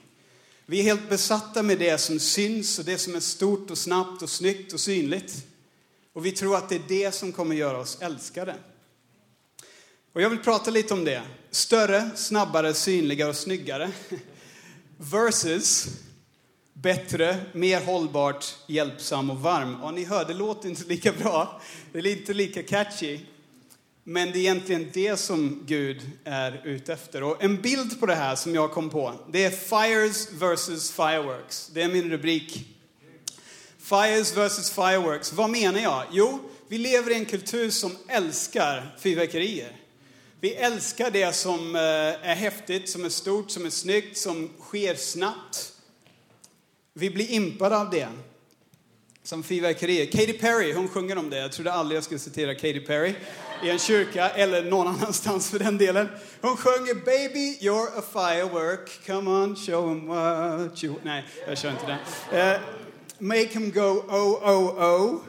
Vi 0.65 0.79
är 0.79 0.83
helt 0.83 1.09
besatta 1.09 1.63
med 1.63 1.79
det 1.79 1.97
som 1.97 2.19
syns 2.19 2.79
och 2.79 2.85
det 2.85 2.97
som 2.97 3.15
är 3.15 3.19
stort 3.19 3.71
och 3.71 3.77
snabbt 3.77 4.21
och 4.21 4.29
snyggt 4.29 4.73
och 4.73 4.79
synligt. 4.79 5.45
Och 6.13 6.25
vi 6.25 6.31
tror 6.31 6.55
att 6.55 6.69
det 6.69 6.75
är 6.75 6.81
det 6.87 7.11
som 7.11 7.31
kommer 7.31 7.55
göra 7.55 7.77
oss 7.77 7.97
älskade. 8.01 8.55
Och 10.13 10.21
jag 10.21 10.29
vill 10.29 10.39
prata 10.39 10.71
lite 10.71 10.93
om 10.93 11.05
det. 11.05 11.21
Större, 11.51 12.09
snabbare, 12.15 12.73
synligare 12.73 13.29
och 13.29 13.35
snyggare. 13.35 13.91
Versus 14.97 15.87
bättre, 16.73 17.45
mer 17.53 17.81
hållbart, 17.81 18.55
hjälpsam 18.67 19.29
och 19.29 19.39
varm. 19.39 19.77
Ja, 19.81 19.91
ni 19.91 20.03
hör, 20.03 20.25
det 20.25 20.33
låter 20.33 20.69
inte 20.69 20.83
lika 20.83 21.11
bra. 21.11 21.61
Det 21.91 21.99
är 21.99 22.07
inte 22.07 22.33
lika 22.33 22.63
catchy. 22.63 23.19
Men 24.03 24.31
det 24.31 24.37
är 24.37 24.39
egentligen 24.39 24.89
det 24.93 25.17
som 25.17 25.63
Gud 25.65 26.01
är 26.23 26.61
ute 26.65 26.93
efter. 26.93 27.23
Och 27.23 27.43
en 27.43 27.61
bild 27.61 27.99
på 27.99 28.05
det 28.05 28.15
här 28.15 28.35
som 28.35 28.55
jag 28.55 28.71
kom 28.71 28.89
på, 28.89 29.13
det 29.31 29.43
är 29.43 29.49
Fires 29.49 30.31
versus 30.31 30.91
Fireworks. 30.91 31.69
Det 31.73 31.81
är 31.81 31.87
min 31.87 32.11
rubrik. 32.11 32.67
Fires 33.77 34.37
versus 34.37 34.71
Fireworks. 34.71 35.33
Vad 35.33 35.49
menar 35.49 35.79
jag? 35.79 36.03
Jo, 36.11 36.39
vi 36.67 36.77
lever 36.77 37.11
i 37.11 37.15
en 37.15 37.25
kultur 37.25 37.69
som 37.69 37.97
älskar 38.07 38.95
fyrverkerier. 38.99 39.71
Vi 40.39 40.53
älskar 40.53 41.11
det 41.11 41.35
som 41.35 41.75
eh, 41.75 41.81
är 41.81 42.35
häftigt, 42.35 42.89
som 42.89 43.05
är 43.05 43.09
stort, 43.09 43.51
som 43.51 43.65
är 43.65 43.69
snyggt, 43.69 44.17
som 44.17 44.49
sker 44.59 44.95
snabbt. 44.95 45.73
Vi 46.93 47.09
blir 47.09 47.31
impade 47.31 47.77
av 47.77 47.89
det. 47.89 48.07
Som 49.25 49.43
fyrverkerier. 49.43 50.05
Katy 50.05 50.33
Perry, 50.33 50.73
hon 50.73 50.87
sjunger 50.87 51.17
om 51.17 51.29
det. 51.29 51.37
Jag 51.37 51.51
trodde 51.51 51.73
aldrig 51.73 51.97
jag 51.97 52.03
skulle 52.03 52.19
citera 52.19 52.55
Katy 52.55 52.79
Perry 52.79 53.13
i 53.63 53.69
en 53.69 53.79
kyrka 53.79 54.29
eller 54.29 54.63
någon 54.63 54.87
annanstans 54.87 55.49
för 55.49 55.59
den 55.59 55.77
delen. 55.77 56.09
Hon 56.41 56.57
sjunger 56.57 56.93
Baby 56.93 57.57
you're 57.61 57.87
a 57.97 58.01
firework, 58.13 59.05
come 59.05 59.31
on 59.31 59.55
show 59.55 59.89
them 59.89 60.07
what 60.07 60.83
you... 60.83 60.95
Nej, 61.03 61.25
jag 61.47 61.57
kör 61.57 61.69
inte 61.71 61.85
den. 61.85 61.99
Uh, 62.39 62.59
make 63.19 63.47
him 63.47 63.71
go 63.71 64.03
oh 64.09 64.49
oh 64.49 64.83
oh. 64.83 65.19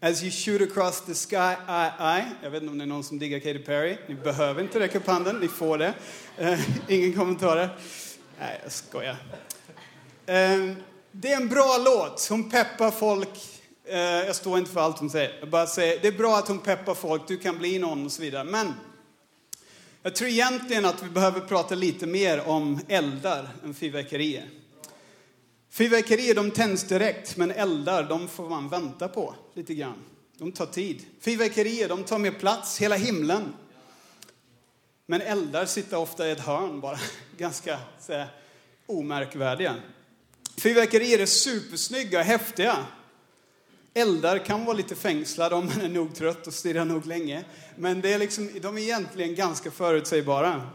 As 0.00 0.22
you 0.22 0.30
shoot 0.30 0.70
across 0.70 1.00
the 1.00 1.14
sky, 1.14 1.56
I, 1.68 1.90
I. 2.18 2.24
Jag 2.42 2.50
vet 2.50 2.62
inte 2.62 2.72
om 2.72 2.78
det 2.78 2.84
är 2.84 2.86
någon 2.86 3.04
som 3.04 3.18
diggar 3.18 3.38
Katy 3.38 3.58
Perry. 3.58 3.96
Ni 4.06 4.14
behöver 4.14 4.62
inte 4.62 4.80
räcka 4.80 4.98
upp 4.98 5.06
handen, 5.06 5.36
ni 5.40 5.48
får 5.48 5.78
det. 5.78 5.94
Uh, 6.40 6.60
ingen 6.88 7.12
kommentarer. 7.12 7.68
Nej, 8.40 8.60
jag 8.62 8.72
skojar. 8.72 9.16
Uh, 10.28 10.74
det 11.12 11.32
är 11.32 11.36
en 11.36 11.48
bra 11.48 11.76
låt. 11.84 12.26
Hon 12.30 12.50
peppar 12.50 12.90
folk. 12.90 13.28
Eh, 13.84 13.98
jag 13.98 14.36
står 14.36 14.58
inte 14.58 14.70
för 14.70 14.80
allt 14.80 14.98
hon 14.98 15.10
säger. 15.10 15.36
Jag 15.40 15.50
bara 15.50 15.66
säger, 15.66 15.98
det 16.02 16.08
är 16.08 16.12
bra 16.12 16.36
att 16.36 16.48
hon 16.48 16.58
peppar 16.58 16.94
folk, 16.94 17.28
du 17.28 17.36
kan 17.36 17.58
bli 17.58 17.78
någon 17.78 18.04
och 18.04 18.12
så 18.12 18.22
vidare. 18.22 18.44
Men 18.44 18.72
jag 20.02 20.16
tror 20.16 20.30
egentligen 20.30 20.84
att 20.84 21.02
vi 21.02 21.08
behöver 21.08 21.40
prata 21.40 21.74
lite 21.74 22.06
mer 22.06 22.48
om 22.48 22.80
eldar 22.88 23.48
än 23.64 23.74
fyrverkerier. 23.74 24.48
Fyrverkerier 25.70 26.34
de 26.34 26.50
tänds 26.50 26.84
direkt, 26.84 27.36
men 27.36 27.50
eldar 27.50 28.02
de 28.02 28.28
får 28.28 28.48
man 28.48 28.68
vänta 28.68 29.08
på 29.08 29.34
lite 29.54 29.74
grann. 29.74 30.04
De 30.38 30.52
tar 30.52 30.66
tid. 30.66 31.04
Fyrverkerier 31.20 31.88
de 31.88 32.04
tar 32.04 32.18
mer 32.18 32.30
plats, 32.30 32.80
hela 32.80 32.96
himlen. 32.96 33.54
Men 35.06 35.20
eldar 35.20 35.66
sitter 35.66 35.98
ofta 35.98 36.28
i 36.28 36.30
ett 36.30 36.40
hörn 36.40 36.80
bara, 36.80 36.98
ganska 37.36 37.78
så 38.00 38.12
här, 38.12 38.26
omärkvärdiga. 38.86 39.74
Fyrverkerier 40.58 41.18
är 41.18 41.26
supersnygga 41.26 42.18
och 42.18 42.24
häftiga. 42.24 42.86
Eldar 43.94 44.38
kan 44.38 44.64
vara 44.64 44.76
lite 44.76 44.94
fängslade 44.94 45.54
om 45.54 45.66
man 45.66 45.80
är 45.80 45.88
nog 45.88 46.14
trött 46.14 46.46
och 46.46 46.54
stirrar 46.54 46.84
nog 46.84 47.06
länge. 47.06 47.44
Men 47.76 48.00
det 48.00 48.12
är 48.12 48.18
liksom, 48.18 48.50
de 48.60 48.78
är 48.78 48.82
egentligen 48.82 49.34
ganska 49.34 49.70
förutsägbara 49.70 50.70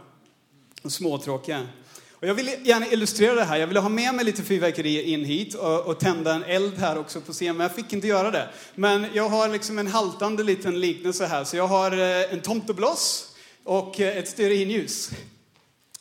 och 0.83 0.91
småtråkiga. 0.91 1.67
Och 2.11 2.27
jag 2.27 2.33
vill 2.33 2.49
gärna 2.63 2.87
illustrera 2.87 3.35
det 3.35 3.43
här. 3.43 3.57
Jag 3.57 3.67
ville 3.67 3.79
ha 3.79 3.89
med 3.89 4.15
mig 4.15 4.25
lite 4.25 4.43
fyrverkerier 4.43 5.03
in 5.03 5.25
hit 5.25 5.55
och, 5.55 5.85
och 5.85 5.99
tända 5.99 6.33
en 6.33 6.43
eld 6.43 6.77
här 6.77 6.97
också 6.97 7.21
på 7.21 7.33
scen, 7.33 7.57
men 7.57 7.63
jag 7.67 7.75
fick 7.75 7.93
inte 7.93 8.07
göra 8.07 8.31
det. 8.31 8.49
Men 8.75 9.05
jag 9.13 9.29
har 9.29 9.49
liksom 9.49 9.79
en 9.79 9.87
haltande 9.87 10.43
liten 10.43 10.79
liknelse 10.79 11.25
här. 11.25 11.43
Så 11.43 11.57
jag 11.57 11.67
har 11.67 11.91
eh, 11.91 12.33
en 12.33 12.41
tomtebloss 12.41 13.35
och 13.63 13.99
eh, 13.99 14.17
ett 14.17 14.29
stearinljus. 14.29 15.11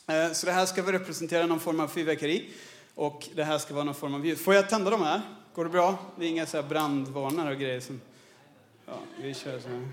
Eh, 0.07 0.31
så 0.33 0.45
det 0.45 0.51
här 0.51 0.65
ska 0.65 0.81
väl 0.81 0.91
representera 0.91 1.45
någon 1.45 1.59
form 1.59 1.79
av 1.79 1.87
fyrverkeri. 1.87 2.49
Och 2.95 3.29
det 3.35 3.43
här 3.43 3.57
ska 3.57 3.73
vara 3.73 3.83
någon 3.83 3.95
form 3.95 4.13
av 4.13 4.25
ljus. 4.25 4.43
Får 4.43 4.53
jag 4.53 4.69
tända 4.69 4.91
de 4.91 5.01
här? 5.01 5.21
Går 5.53 5.63
det 5.63 5.69
bra? 5.69 5.97
Det 6.17 6.25
är 6.25 6.29
inga 6.29 6.45
så 6.45 6.61
här 6.61 6.69
brandvarnare 6.69 7.53
och 7.53 7.59
grejer 7.59 7.79
som... 7.79 8.01
Ja, 8.85 8.99
vi 9.21 9.33
kör 9.33 9.59
så 9.59 9.69
här. 9.69 9.87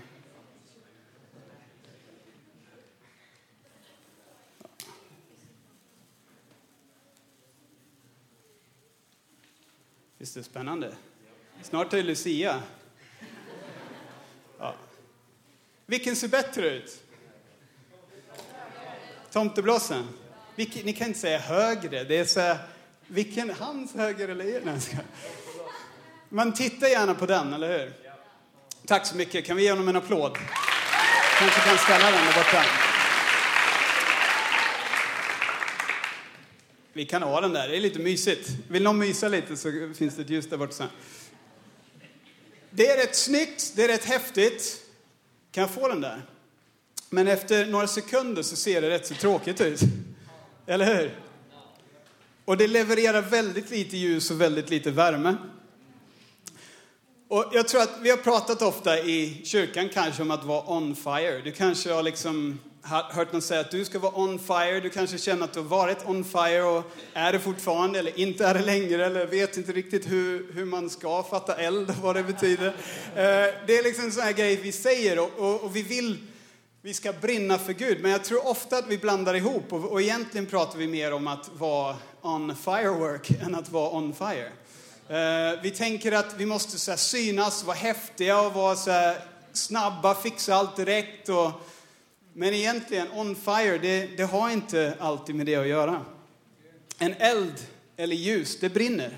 Visst 10.17 10.35
är 10.35 10.39
det 10.39 10.45
spännande? 10.45 10.95
Snart 11.61 11.93
är 11.93 11.97
det 11.97 12.03
Lucia. 12.03 12.63
Ja. 14.59 14.75
Vilken 15.85 16.15
ser 16.15 16.27
bättre 16.27 16.69
ut? 16.69 17.03
Tomteblossen? 19.31 20.07
Vilken, 20.55 20.85
ni 20.85 20.93
kan 20.93 21.07
inte 21.07 21.19
säga 21.19 21.39
högre. 21.39 22.03
Det 22.03 22.17
är 22.17 22.25
så 22.25 22.39
här, 22.39 22.57
vilken, 23.11 23.49
hans 23.49 23.95
höger 23.95 24.27
eller 24.27 24.45
er? 24.45 24.61
Nej, 24.65 24.81
ska. 24.81 24.97
Man 26.29 26.53
tittar 26.53 26.87
gärna 26.87 27.13
på 27.13 27.25
den, 27.25 27.53
eller 27.53 27.79
hur? 27.79 27.93
Tack 28.85 29.05
så 29.05 29.15
mycket. 29.15 29.45
Kan 29.45 29.57
vi 29.57 29.63
ge 29.63 29.69
honom 29.69 29.87
en 29.87 29.95
applåd? 29.95 30.37
Kanske 31.39 31.61
kan 31.61 31.77
ställa 31.77 32.05
den 32.05 32.25
där 32.25 32.33
borta. 32.33 32.63
Vi 36.93 37.05
kan 37.05 37.21
ha 37.21 37.41
den 37.41 37.53
där, 37.53 37.67
det 37.67 37.77
är 37.77 37.81
lite 37.81 37.99
mysigt. 37.99 38.49
Vill 38.67 38.83
någon 38.83 38.97
mysa 38.97 39.27
lite 39.27 39.57
så 39.57 39.93
finns 39.97 40.15
det 40.15 40.21
ett 40.21 40.29
ljus 40.29 40.49
där 40.49 40.57
borta 40.57 40.73
sen. 40.73 40.87
Det 42.69 42.87
är 42.87 42.97
rätt 42.97 43.15
snyggt, 43.15 43.73
det 43.75 43.83
är 43.83 43.87
rätt 43.87 44.05
häftigt. 44.05 44.81
Kan 45.51 45.61
jag 45.61 45.71
få 45.71 45.87
den 45.87 46.01
där? 46.01 46.21
Men 47.09 47.27
efter 47.27 47.65
några 47.65 47.87
sekunder 47.87 48.43
så 48.43 48.55
ser 48.55 48.81
det 48.81 48.89
rätt 48.89 49.07
så 49.07 49.13
tråkigt 49.13 49.61
ut. 49.61 49.79
Eller 50.65 50.85
hur? 50.85 51.30
Och 52.51 52.57
det 52.57 52.67
levererar 52.67 53.21
väldigt 53.21 53.69
lite 53.69 53.97
ljus 53.97 54.31
och 54.31 54.41
väldigt 54.41 54.69
lite 54.69 54.91
värme. 54.91 55.35
Och 57.29 57.45
jag 57.53 57.67
tror 57.67 57.81
att 57.81 57.97
vi 58.01 58.09
har 58.09 58.17
pratat 58.17 58.61
ofta 58.61 58.99
i 58.99 59.41
kyrkan 59.43 59.89
kanske 59.93 60.21
om 60.21 60.31
att 60.31 60.43
vara 60.43 60.71
on 60.71 60.95
fire. 60.95 61.41
Du 61.43 61.51
kanske 61.51 61.91
har 61.91 62.03
liksom 62.03 62.59
hört 62.81 63.33
någon 63.33 63.41
säga 63.41 63.59
att 63.61 63.71
du 63.71 63.85
ska 63.85 63.99
vara 63.99 64.19
on 64.19 64.39
fire. 64.39 64.79
Du 64.79 64.89
kanske 64.89 65.17
känner 65.17 65.43
att 65.43 65.53
du 65.53 65.59
har 65.59 65.67
varit 65.67 66.05
on 66.05 66.23
fire 66.23 66.63
och 66.63 66.91
är 67.13 67.31
det 67.33 67.39
fortfarande 67.39 67.99
eller 67.99 68.19
inte 68.19 68.45
är 68.45 68.53
det 68.53 68.65
längre 68.65 69.05
eller 69.05 69.25
vet 69.25 69.57
inte 69.57 69.71
riktigt 69.71 70.11
hur, 70.11 70.53
hur 70.53 70.65
man 70.65 70.89
ska 70.89 71.23
fatta 71.23 71.55
eld 71.55 71.89
och 71.89 71.95
vad 71.95 72.15
det 72.15 72.23
betyder. 72.23 72.67
Eh, 72.67 73.53
det 73.67 73.77
är 73.77 73.83
liksom 73.83 74.05
en 74.05 74.11
sån 74.11 74.23
här 74.23 74.33
grej 74.33 74.55
vi 74.55 74.71
säger 74.71 75.19
och, 75.19 75.31
och, 75.37 75.63
och 75.63 75.75
vi 75.75 75.81
vill 75.81 76.17
vi 76.83 76.93
ska 76.93 77.13
brinna 77.13 77.57
för 77.57 77.73
Gud. 77.73 78.01
Men 78.01 78.11
jag 78.11 78.23
tror 78.23 78.47
ofta 78.47 78.77
att 78.77 78.87
vi 78.87 78.97
blandar 78.97 79.33
ihop 79.33 79.73
och, 79.73 79.91
och 79.91 80.01
egentligen 80.01 80.45
pratar 80.45 80.79
vi 80.79 80.87
mer 80.87 81.13
om 81.13 81.27
att 81.27 81.49
vara 81.57 81.95
on 82.21 82.55
firework 82.55 83.29
än 83.29 83.55
att 83.55 83.69
vara 83.69 83.89
on 83.89 84.13
fire. 84.13 84.51
Uh, 85.09 85.61
vi 85.63 85.71
tänker 85.71 86.11
att 86.11 86.35
vi 86.37 86.45
måste 86.45 86.79
så 86.79 86.91
här, 86.91 86.97
synas, 86.97 87.63
vara 87.63 87.75
häftiga 87.75 88.41
och 88.41 88.53
vara 88.53 88.75
så 88.75 88.91
här, 88.91 89.17
snabba, 89.53 90.15
fixa 90.15 90.55
allt 90.55 90.75
direkt. 90.75 91.29
Och, 91.29 91.51
men 92.33 92.53
egentligen, 92.53 93.07
on 93.11 93.35
fire, 93.35 93.77
det, 93.77 94.17
det 94.17 94.23
har 94.23 94.49
inte 94.49 94.95
alltid 94.99 95.35
med 95.35 95.45
det 95.45 95.55
att 95.55 95.67
göra. 95.67 96.05
En 96.97 97.13
eld 97.13 97.67
eller 97.97 98.15
ljus, 98.15 98.59
det 98.59 98.69
brinner. 98.69 99.17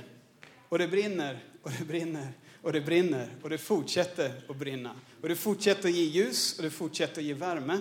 Och 0.70 0.80
det 0.80 0.88
brinner 0.88 1.44
och 1.64 1.72
det 1.80 1.86
brinner 1.86 2.34
och 2.62 2.74
det 2.74 2.82
brinner 2.82 3.28
och 3.42 3.50
det 3.50 3.58
fortsätter 3.58 4.32
att 4.50 4.56
brinna. 4.58 4.92
Och 5.22 5.30
det 5.30 5.36
fortsätter 5.36 5.90
att 5.90 5.96
ge 5.96 6.04
ljus 6.04 6.58
och 6.58 6.64
det 6.64 6.70
fortsätter 6.70 7.22
att 7.22 7.28
ge 7.28 7.34
värme. 7.34 7.78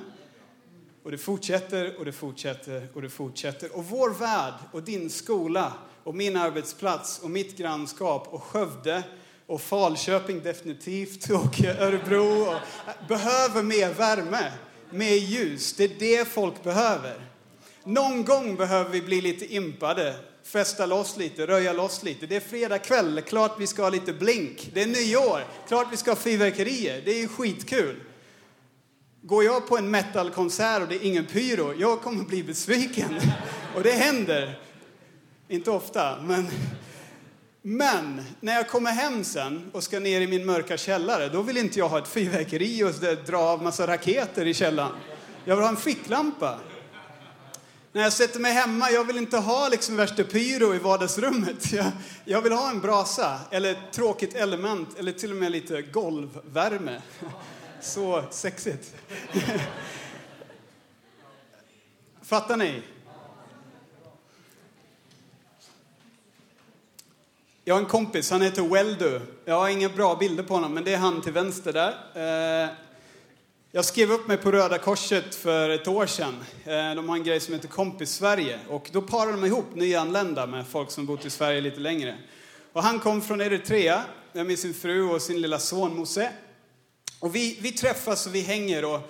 Och 1.03 1.11
det 1.11 1.19
fortsätter 1.19 1.99
och 1.99 2.05
det 2.05 2.13
fortsätter 2.13 2.89
och 2.95 3.03
det 3.03 3.11
fortsätter. 3.11 3.77
Och 3.77 3.85
vår 3.85 4.11
värld 4.11 4.55
och 4.73 4.83
din 4.83 5.11
skola 5.11 5.73
och 6.05 6.15
min 6.15 6.37
arbetsplats 6.37 7.19
och 7.19 7.31
mitt 7.31 7.57
grannskap 7.57 8.29
och 8.31 8.43
Skövde 8.43 9.03
och 9.47 9.61
Falköping 9.61 10.43
definitivt 10.43 11.31
och 11.31 11.65
Örebro 11.65 12.43
och, 12.43 12.57
behöver 13.09 13.63
mer 13.63 13.95
värme, 13.95 14.53
mer 14.91 15.15
ljus. 15.15 15.73
Det 15.73 15.85
är 15.85 15.99
det 15.99 16.29
folk 16.29 16.63
behöver. 16.63 17.29
Någon 17.85 18.25
gång 18.25 18.57
behöver 18.57 18.91
vi 18.91 19.03
bli 19.03 19.21
lite 19.21 19.55
impade, 19.55 20.17
festa 20.45 20.87
loss 20.87 21.17
lite, 21.17 21.47
röja 21.47 21.73
loss 21.73 22.03
lite. 22.03 22.27
Det 22.27 22.37
är 22.37 22.41
fredag 22.41 22.79
kväll, 22.79 23.23
klart 23.27 23.57
vi 23.59 23.67
ska 23.67 23.83
ha 23.83 23.91
lite 23.91 24.13
blink. 24.13 24.71
Det 24.75 24.83
är 24.83 24.87
nyår, 24.87 25.45
klart 25.69 25.87
vi 25.91 25.97
ska 25.97 26.11
ha 26.11 26.17
fyrverkerier. 26.17 27.03
Det 27.05 27.11
är 27.11 27.21
ju 27.21 27.29
skitkul. 27.29 27.97
Går 29.25 29.45
jag 29.45 29.67
på 29.67 29.79
en 29.79 29.91
metalkonsert 29.91 30.83
och 30.83 30.89
det 30.89 30.95
är 30.95 31.05
ingen 31.05 31.27
pyro, 31.27 31.75
jag 31.79 32.01
kommer 32.01 32.25
bli 32.25 32.43
besviken. 32.43 33.21
Och 33.77 33.83
det 33.83 33.91
händer. 33.91 34.61
Inte 35.49 35.71
ofta, 35.71 36.23
men... 36.23 36.49
Men 37.65 38.25
när 38.41 38.55
jag 38.55 38.69
kommer 38.69 38.91
hem 38.91 39.25
sen 39.25 39.71
och 39.73 39.83
ska 39.83 40.01
ner 40.01 40.21
i 40.21 40.27
min 40.27 40.47
mörka 40.47 40.77
källare, 40.77 41.29
då 41.29 41.43
vill 41.43 41.57
inte 41.57 41.79
jag 41.79 41.89
ha 41.89 41.99
ett 41.99 42.09
fyrverkeri 42.09 42.85
och 42.85 42.93
dra 43.27 43.39
av 43.39 43.63
massa 43.63 43.87
raketer 43.87 44.47
i 44.47 44.55
källaren. 44.55 44.93
Jag 45.45 45.57
vill 45.57 45.63
ha 45.63 45.71
en 45.71 45.77
ficklampa. 45.77 46.59
När 47.93 48.03
jag 48.03 48.13
sätter 48.13 48.41
mig 48.41 48.53
hemma, 48.53 48.91
jag 48.91 49.05
vill 49.05 49.17
inte 49.17 49.37
ha 49.37 49.69
liksom 49.69 49.97
värsta 49.97 50.25
pyro 50.25 50.75
i 50.75 50.79
vardagsrummet. 50.79 51.73
Jag, 51.73 51.87
jag 52.25 52.43
vill 52.43 52.53
ha 52.53 52.71
en 52.71 52.81
brasa, 52.81 53.41
eller 53.51 53.71
ett 53.71 53.93
tråkigt 53.93 54.35
element, 54.35 54.99
eller 54.99 55.13
till 55.13 55.31
och 55.31 55.37
med 55.37 55.53
lite 55.53 55.83
golvvärme. 55.83 57.03
Så 57.83 58.25
sexigt. 58.31 58.95
Fattar 62.23 62.57
ni? 62.57 62.83
Jag 67.65 67.75
har 67.75 67.81
en 67.81 67.87
kompis, 67.87 68.31
han 68.31 68.43
heter 68.43 68.63
Weldu. 68.63 69.21
Jag 69.45 69.61
har 69.61 69.69
inga 69.69 69.89
bra 69.89 70.17
bilder 70.17 70.43
på 70.43 70.55
honom, 70.55 70.75
men 70.75 70.85
det 70.85 70.95
är 70.95 70.99
han 70.99 71.23
till 71.23 71.33
vänster 71.33 71.73
där. 71.73 71.95
Eh, 72.65 72.71
jag 73.71 73.85
skrev 73.85 74.13
upp 74.13 74.29
mig 74.29 74.37
på 74.37 74.53
Röda 74.53 74.79
Korset 74.79 75.35
för 75.35 75.71
ett 75.71 75.89
år 75.89 76.07
sedan. 76.07 76.35
Eh, 76.65 76.95
de 76.95 77.09
har 77.09 77.17
en 77.17 77.25
grej 77.25 77.41
som 77.41 77.55
heter 77.55 77.69
Kompis 77.69 78.15
Sverige 78.15 78.59
och 78.69 78.91
då 78.93 79.03
parar 79.03 79.33
de 79.33 79.45
ihop 79.45 79.75
nyanlända 79.75 80.47
med 80.47 80.67
folk 80.67 80.91
som 80.91 81.07
bott 81.07 81.25
i 81.25 81.31
Sverige 81.31 81.61
lite 81.61 81.81
längre. 81.81 82.19
Och 82.73 82.83
han 82.83 82.99
kom 82.99 83.23
från 83.23 83.41
Eritrea 83.41 84.03
med 84.33 84.59
sin 84.59 84.75
fru 84.75 85.03
och 85.03 85.23
sin 85.23 85.41
lilla 85.41 85.59
son 85.59 85.97
Mose. 85.97 86.33
Och 87.23 87.35
vi, 87.35 87.59
vi 87.61 87.73
träffas 87.73 88.27
och 88.27 88.35
vi 88.35 88.41
hänger 88.41 88.85
och 88.85 89.01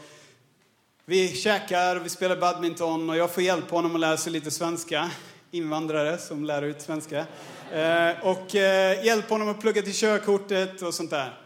vi 1.05 1.37
käkar 1.37 1.97
och 1.97 2.05
vi 2.05 2.09
spelar 2.09 2.37
badminton 2.37 3.11
och 3.11 3.17
jag 3.17 3.31
får 3.31 3.43
hjälpa 3.43 3.77
honom 3.77 3.95
att 3.95 4.01
lära 4.01 4.17
sig 4.17 4.33
lite 4.33 4.51
svenska. 4.51 5.11
Invandrare 5.51 6.19
som 6.19 6.45
lär 6.45 6.63
ut 6.63 6.83
svenska. 6.83 7.27
Eh, 7.73 8.27
och 8.27 8.55
eh, 8.55 9.05
hjälpa 9.05 9.35
honom 9.35 9.49
att 9.49 9.61
plugga 9.61 9.83
till 9.83 9.95
körkortet 9.95 10.83
och 10.83 10.95
sånt 10.95 11.11
där. 11.11 11.41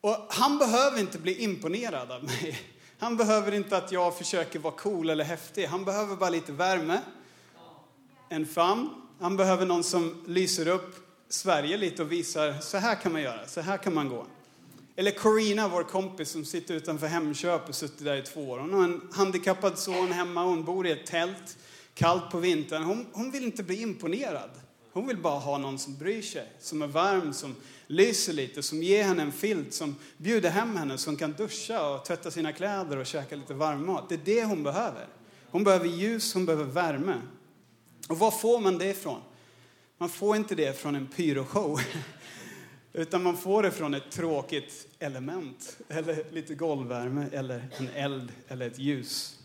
Och 0.00 0.26
han 0.28 0.58
behöver 0.58 1.00
inte 1.00 1.18
bli 1.18 1.42
imponerad 1.42 2.12
av 2.12 2.24
mig. 2.24 2.60
Han 2.98 3.16
behöver 3.16 3.52
inte 3.52 3.76
att 3.76 3.92
jag 3.92 4.18
försöker 4.18 4.58
vara 4.58 4.74
cool 4.74 5.10
eller 5.10 5.24
häftig. 5.24 5.66
Han 5.66 5.84
behöver 5.84 6.16
bara 6.16 6.30
lite 6.30 6.52
värme, 6.52 7.00
en 8.28 8.46
famn. 8.46 8.90
Han 9.20 9.36
behöver 9.36 9.66
någon 9.66 9.84
som 9.84 10.24
lyser 10.26 10.68
upp 10.68 10.96
Sverige 11.28 11.76
lite 11.76 12.02
och 12.02 12.12
visar, 12.12 12.60
så 12.60 12.78
här 12.78 12.94
kan 12.94 13.12
man 13.12 13.22
göra, 13.22 13.46
så 13.46 13.60
här 13.60 13.76
kan 13.76 13.94
man 13.94 14.08
gå. 14.08 14.26
Eller 14.96 15.10
Corina, 15.10 15.68
vår 15.68 15.82
kompis 15.82 16.30
som 16.30 16.44
sitter 16.44 16.74
utanför 16.74 17.06
Hemköp 17.06 17.68
och 17.68 17.74
suttit 17.74 18.04
där 18.04 18.16
i 18.16 18.22
två 18.22 18.50
år. 18.50 18.58
Hon 18.58 18.72
har 18.72 18.84
en 18.84 19.00
handikappad 19.12 19.78
son 19.78 20.12
hemma, 20.12 20.44
hon 20.44 20.64
bor 20.64 20.86
i 20.86 20.90
ett 20.90 21.06
tält, 21.06 21.58
kallt 21.94 22.30
på 22.30 22.38
vintern. 22.38 22.82
Hon, 22.82 23.06
hon 23.12 23.30
vill 23.30 23.44
inte 23.44 23.62
bli 23.62 23.82
imponerad. 23.82 24.50
Hon 24.92 25.06
vill 25.06 25.16
bara 25.16 25.38
ha 25.38 25.58
någon 25.58 25.78
som 25.78 25.96
bryr 25.96 26.22
sig, 26.22 26.52
som 26.60 26.82
är 26.82 26.86
varm, 26.86 27.32
som 27.32 27.54
lyser 27.86 28.32
lite, 28.32 28.62
som 28.62 28.82
ger 28.82 29.04
henne 29.04 29.22
en 29.22 29.32
filt, 29.32 29.74
som 29.74 29.96
bjuder 30.16 30.50
hem 30.50 30.76
henne, 30.76 30.98
som 30.98 31.16
kan 31.16 31.32
duscha 31.32 31.90
och 31.90 32.04
tvätta 32.04 32.30
sina 32.30 32.52
kläder 32.52 32.96
och 32.96 33.06
käka 33.06 33.36
lite 33.36 33.54
varm 33.54 33.86
mat. 33.86 34.08
Det 34.08 34.14
är 34.14 34.20
det 34.24 34.44
hon 34.44 34.62
behöver. 34.62 35.06
Hon 35.50 35.64
behöver 35.64 35.86
ljus, 35.86 36.34
hon 36.34 36.46
behöver 36.46 36.64
värme. 36.64 37.20
Och 38.08 38.18
var 38.18 38.30
får 38.30 38.60
man 38.60 38.78
det 38.78 38.90
ifrån? 38.90 39.20
Man 39.98 40.08
får 40.08 40.36
inte 40.36 40.54
det 40.54 40.80
från 40.80 40.94
en 40.94 41.06
pyroshow. 41.06 41.80
Utan 42.96 43.22
man 43.22 43.36
får 43.36 43.62
det 43.62 43.70
från 43.70 43.94
ett 43.94 44.10
tråkigt 44.10 44.88
element, 44.98 45.78
eller 45.88 46.24
lite 46.30 46.54
golvvärme, 46.54 47.26
eller 47.32 47.68
en 47.78 47.88
eld, 47.88 48.32
eller 48.48 48.66
ett 48.66 48.78
ljus. 48.78 49.38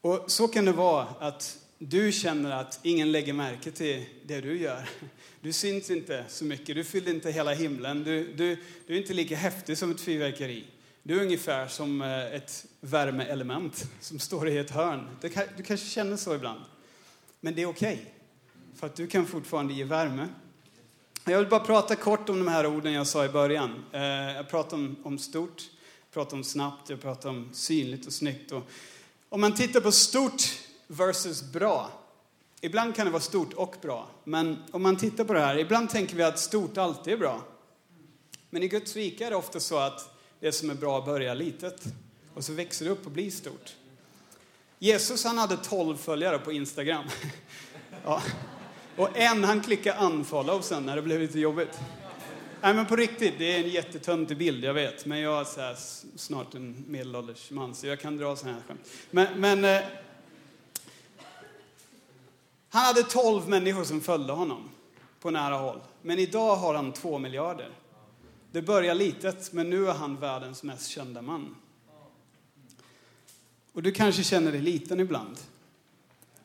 Och 0.00 0.24
så 0.26 0.48
kan 0.48 0.64
det 0.64 0.72
vara 0.72 1.02
att 1.04 1.58
du 1.78 2.12
känner 2.12 2.50
att 2.50 2.80
ingen 2.82 3.12
lägger 3.12 3.32
märke 3.32 3.70
till 3.70 4.04
det 4.24 4.40
du 4.40 4.58
gör. 4.58 4.88
Du 5.40 5.52
syns 5.52 5.90
inte 5.90 6.24
så 6.28 6.44
mycket, 6.44 6.76
du 6.76 6.84
fyller 6.84 7.10
inte 7.10 7.30
hela 7.30 7.54
himlen, 7.54 8.04
du, 8.04 8.32
du, 8.32 8.56
du 8.86 8.94
är 8.94 8.98
inte 8.98 9.14
lika 9.14 9.36
häftig 9.36 9.78
som 9.78 9.90
ett 9.90 10.00
fyrverkeri. 10.00 10.64
Du 11.02 11.18
är 11.18 11.22
ungefär 11.22 11.68
som 11.68 12.02
eh, 12.02 12.34
ett 12.34 12.66
värmeelement 12.80 13.88
som 14.00 14.18
står 14.18 14.48
i 14.48 14.58
ett 14.58 14.70
hörn. 14.70 15.08
Du 15.56 15.62
kanske 15.62 15.86
känner 15.86 16.16
så 16.16 16.34
ibland. 16.34 16.60
Men 17.40 17.54
det 17.54 17.62
är 17.62 17.66
okej, 17.66 17.94
okay, 17.94 18.06
för 18.74 18.86
att 18.86 18.96
du 18.96 19.06
kan 19.06 19.26
fortfarande 19.26 19.74
ge 19.74 19.84
värme. 19.84 20.28
Jag 21.24 21.38
vill 21.38 21.48
bara 21.48 21.60
prata 21.60 21.96
kort 21.96 22.28
om 22.28 22.38
de 22.38 22.48
här 22.48 22.66
orden 22.66 22.92
jag 22.92 23.06
sa 23.06 23.24
i 23.24 23.28
början. 23.28 23.84
Eh, 23.92 24.02
jag 24.36 24.48
pratar 24.48 24.76
om, 24.76 24.96
om 25.02 25.18
stort, 25.18 25.62
jag 26.00 26.14
pratar 26.14 26.36
om 26.36 26.44
snabbt, 26.44 26.90
jag 26.90 27.00
pratar 27.00 27.30
om 27.30 27.48
synligt 27.52 28.06
och 28.06 28.12
snyggt. 28.12 28.52
Och 28.52 28.62
om 29.28 29.40
man 29.40 29.54
tittar 29.54 29.80
på 29.80 29.92
stort 29.92 30.42
versus 30.86 31.42
bra. 31.42 31.90
Ibland 32.60 32.96
kan 32.96 33.06
det 33.06 33.12
vara 33.12 33.22
stort 33.22 33.52
och 33.52 33.76
bra. 33.82 34.08
Men 34.24 34.62
om 34.70 34.82
man 34.82 34.96
tittar 34.96 35.24
på 35.24 35.32
det 35.32 35.40
här, 35.40 35.58
ibland 35.58 35.90
tänker 35.90 36.16
vi 36.16 36.22
att 36.22 36.38
stort 36.38 36.78
alltid 36.78 37.12
är 37.12 37.18
bra. 37.18 37.42
Men 38.50 38.62
i 38.62 38.68
Guds 38.68 38.96
rike 38.96 39.26
är 39.26 39.30
det 39.30 39.36
ofta 39.36 39.60
så 39.60 39.78
att 39.78 40.16
det 40.40 40.52
som 40.52 40.70
är 40.70 40.74
bra 40.74 41.00
börjar 41.00 41.34
litet 41.34 41.84
och 42.34 42.44
så 42.44 42.52
växer 42.52 42.84
det 42.84 42.90
upp 42.90 43.06
och 43.06 43.12
blir 43.12 43.30
stort. 43.30 43.74
Jesus 44.78 45.24
han 45.24 45.38
hade 45.38 45.56
12 45.56 45.96
följare 45.96 46.38
på 46.38 46.52
Instagram. 46.52 47.04
ja. 48.04 48.22
Och 49.00 49.16
en 49.16 49.44
han 49.44 49.60
klickade 49.60 49.98
unfollow 50.00 50.60
sen 50.60 50.86
när 50.86 50.96
det 50.96 51.02
blev 51.02 51.20
lite 51.20 51.40
jobbigt. 51.40 51.80
Nej 52.60 52.74
men 52.74 52.86
på 52.86 52.96
riktigt, 52.96 53.34
det 53.38 53.56
är 53.56 53.64
en 53.64 53.68
jättetöntig 53.68 54.38
bild, 54.38 54.64
jag 54.64 54.74
vet. 54.74 55.06
Men 55.06 55.18
jag 55.18 55.40
är 55.40 55.44
så 55.44 55.60
här, 55.60 55.76
snart 56.16 56.54
en 56.54 56.84
medelålders 56.88 57.50
man 57.50 57.74
så 57.74 57.86
jag 57.86 58.00
kan 58.00 58.16
dra 58.16 58.36
sådana 58.36 58.56
här 58.56 58.64
skämt. 58.68 58.88
Men, 59.10 59.40
men 59.40 59.64
eh, 59.64 59.80
han 62.68 62.82
hade 62.82 63.02
12 63.02 63.48
människor 63.48 63.84
som 63.84 64.00
följde 64.00 64.32
honom 64.32 64.70
på 65.20 65.30
nära 65.30 65.54
håll. 65.54 65.80
Men 66.02 66.18
idag 66.18 66.56
har 66.56 66.74
han 66.74 66.92
två 66.92 67.18
miljarder. 67.18 67.70
Det 68.52 68.62
börjar 68.62 68.94
litet, 68.94 69.52
men 69.52 69.70
nu 69.70 69.88
är 69.88 69.94
han 69.94 70.16
världens 70.16 70.62
mest 70.62 70.88
kända 70.88 71.22
man. 71.22 71.56
Och 73.72 73.82
du 73.82 73.92
kanske 73.92 74.22
känner 74.22 74.52
dig 74.52 74.60
liten 74.60 75.00
ibland. 75.00 75.38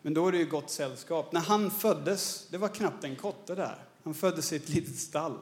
Men 0.06 0.14
då 0.14 0.28
är 0.28 0.32
det 0.32 0.38
ju 0.38 0.46
gott 0.46 0.70
sällskap. 0.70 1.32
När 1.32 1.42
han 1.42 1.72
föddes, 1.72 2.48
det 2.50 2.58
var 2.58 2.68
knappt 2.68 3.04
en 3.04 3.16
kotte 3.16 3.56
där. 3.56 3.86
Han 4.04 4.14
föddes 4.14 4.54
i 4.54 4.56
ett 4.56 4.70
litet 4.70 4.96
stall. 4.96 5.38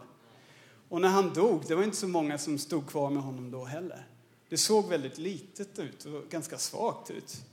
Och 0.89 1.01
när 1.01 1.10
han 1.10 1.34
dog, 1.34 1.63
det 1.67 1.75
var 1.75 1.84
inte 1.84 1.98
så 1.98 2.08
många 2.08 2.38
som 2.38 2.58
stod 2.58 2.88
kvar 2.88 3.10
med 3.10 3.24
honom 3.24 3.51
då 3.51 3.65
heller. 3.65 4.08
Det 4.50 4.58
såg 4.58 4.89
väldigt 4.89 5.17
litet 5.17 5.79
ut 5.79 6.05
och 6.05 6.29
ganska 6.29 6.58
svagt 6.58 7.12
ut. 7.12 7.46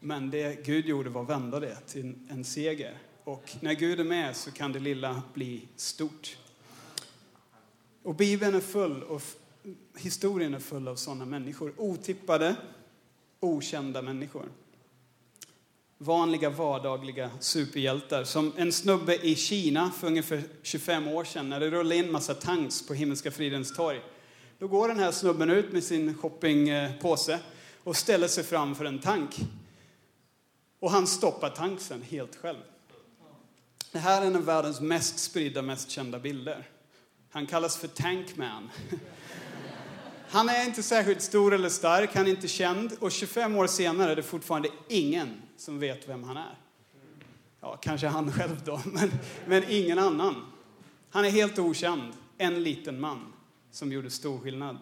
Men 0.00 0.30
det 0.30 0.64
Gud 0.66 0.86
gjorde 0.86 1.10
var 1.10 1.22
att 1.22 1.28
vända 1.28 1.60
det 1.60 1.76
till 1.86 2.14
en 2.28 2.44
seger. 2.44 2.98
Och 3.24 3.56
när 3.60 3.74
Gud 3.74 4.00
är 4.00 4.04
med 4.04 4.36
så 4.36 4.50
kan 4.50 4.72
det 4.72 4.78
lilla 4.78 5.22
bli 5.34 5.68
stort. 5.76 6.38
Och 8.02 8.14
Bibeln 8.14 8.54
är 8.54 8.60
full, 8.60 9.02
och 9.02 9.22
historien 9.96 10.54
är 10.54 10.58
full 10.58 10.88
av 10.88 10.96
sådana 10.96 11.24
människor. 11.24 11.72
Otippade, 11.76 12.56
okända 13.40 14.02
människor. 14.02 14.46
Vanliga 15.98 16.50
vardagliga 16.50 17.30
superhjältar. 17.40 18.24
Som 18.24 18.52
en 18.56 18.72
snubbe 18.72 19.16
i 19.26 19.36
Kina 19.36 19.90
för 19.90 20.06
ungefär 20.06 20.42
25 20.62 21.08
år 21.08 21.24
sedan 21.24 21.48
när 21.48 21.60
det 21.60 21.70
rullade 21.70 21.96
in 21.96 22.12
massa 22.12 22.34
tanks 22.34 22.86
på 22.86 22.94
Himmelska 22.94 23.30
fridens 23.30 23.76
torg. 23.76 24.00
Då 24.58 24.68
går 24.68 24.88
den 24.88 24.98
här 24.98 25.12
snubben 25.12 25.50
ut 25.50 25.72
med 25.72 25.84
sin 25.84 26.14
shoppingpåse 26.14 27.38
och 27.84 27.96
ställer 27.96 28.28
sig 28.28 28.44
framför 28.44 28.84
en 28.84 28.98
tank. 28.98 29.36
Och 30.80 30.90
han 30.90 31.06
stoppar 31.06 31.50
tanksen 31.50 32.02
helt 32.02 32.36
själv. 32.36 32.58
Det 33.92 33.98
här 33.98 34.22
är 34.22 34.26
en 34.26 34.36
av 34.36 34.44
världens 34.44 34.80
mest 34.80 35.18
spridda, 35.18 35.62
mest 35.62 35.90
kända 35.90 36.18
bilder. 36.18 36.68
Han 37.30 37.46
kallas 37.46 37.76
för 37.76 37.88
Tankman. 37.88 38.70
Han 40.28 40.48
är 40.48 40.64
inte 40.64 40.82
särskilt 40.82 41.22
stor 41.22 41.54
eller 41.54 41.68
stark, 41.68 42.14
han 42.14 42.26
är 42.26 42.30
inte 42.30 42.48
känd 42.48 42.92
och 43.00 43.12
25 43.12 43.56
år 43.56 43.66
senare 43.66 44.12
är 44.12 44.16
det 44.16 44.22
fortfarande 44.22 44.68
ingen 44.88 45.42
som 45.56 45.78
vet 45.78 46.08
vem 46.08 46.24
han 46.24 46.36
är. 46.36 46.58
Ja, 47.60 47.76
kanske 47.76 48.06
han 48.06 48.32
själv 48.32 48.62
då, 48.64 48.80
men, 48.92 49.12
men 49.46 49.64
ingen 49.68 49.98
annan. 49.98 50.46
Han 51.10 51.24
är 51.24 51.30
helt 51.30 51.58
okänd, 51.58 52.12
en 52.38 52.62
liten 52.62 53.00
man 53.00 53.32
som 53.70 53.92
gjorde 53.92 54.10
stor 54.10 54.38
skillnad. 54.38 54.78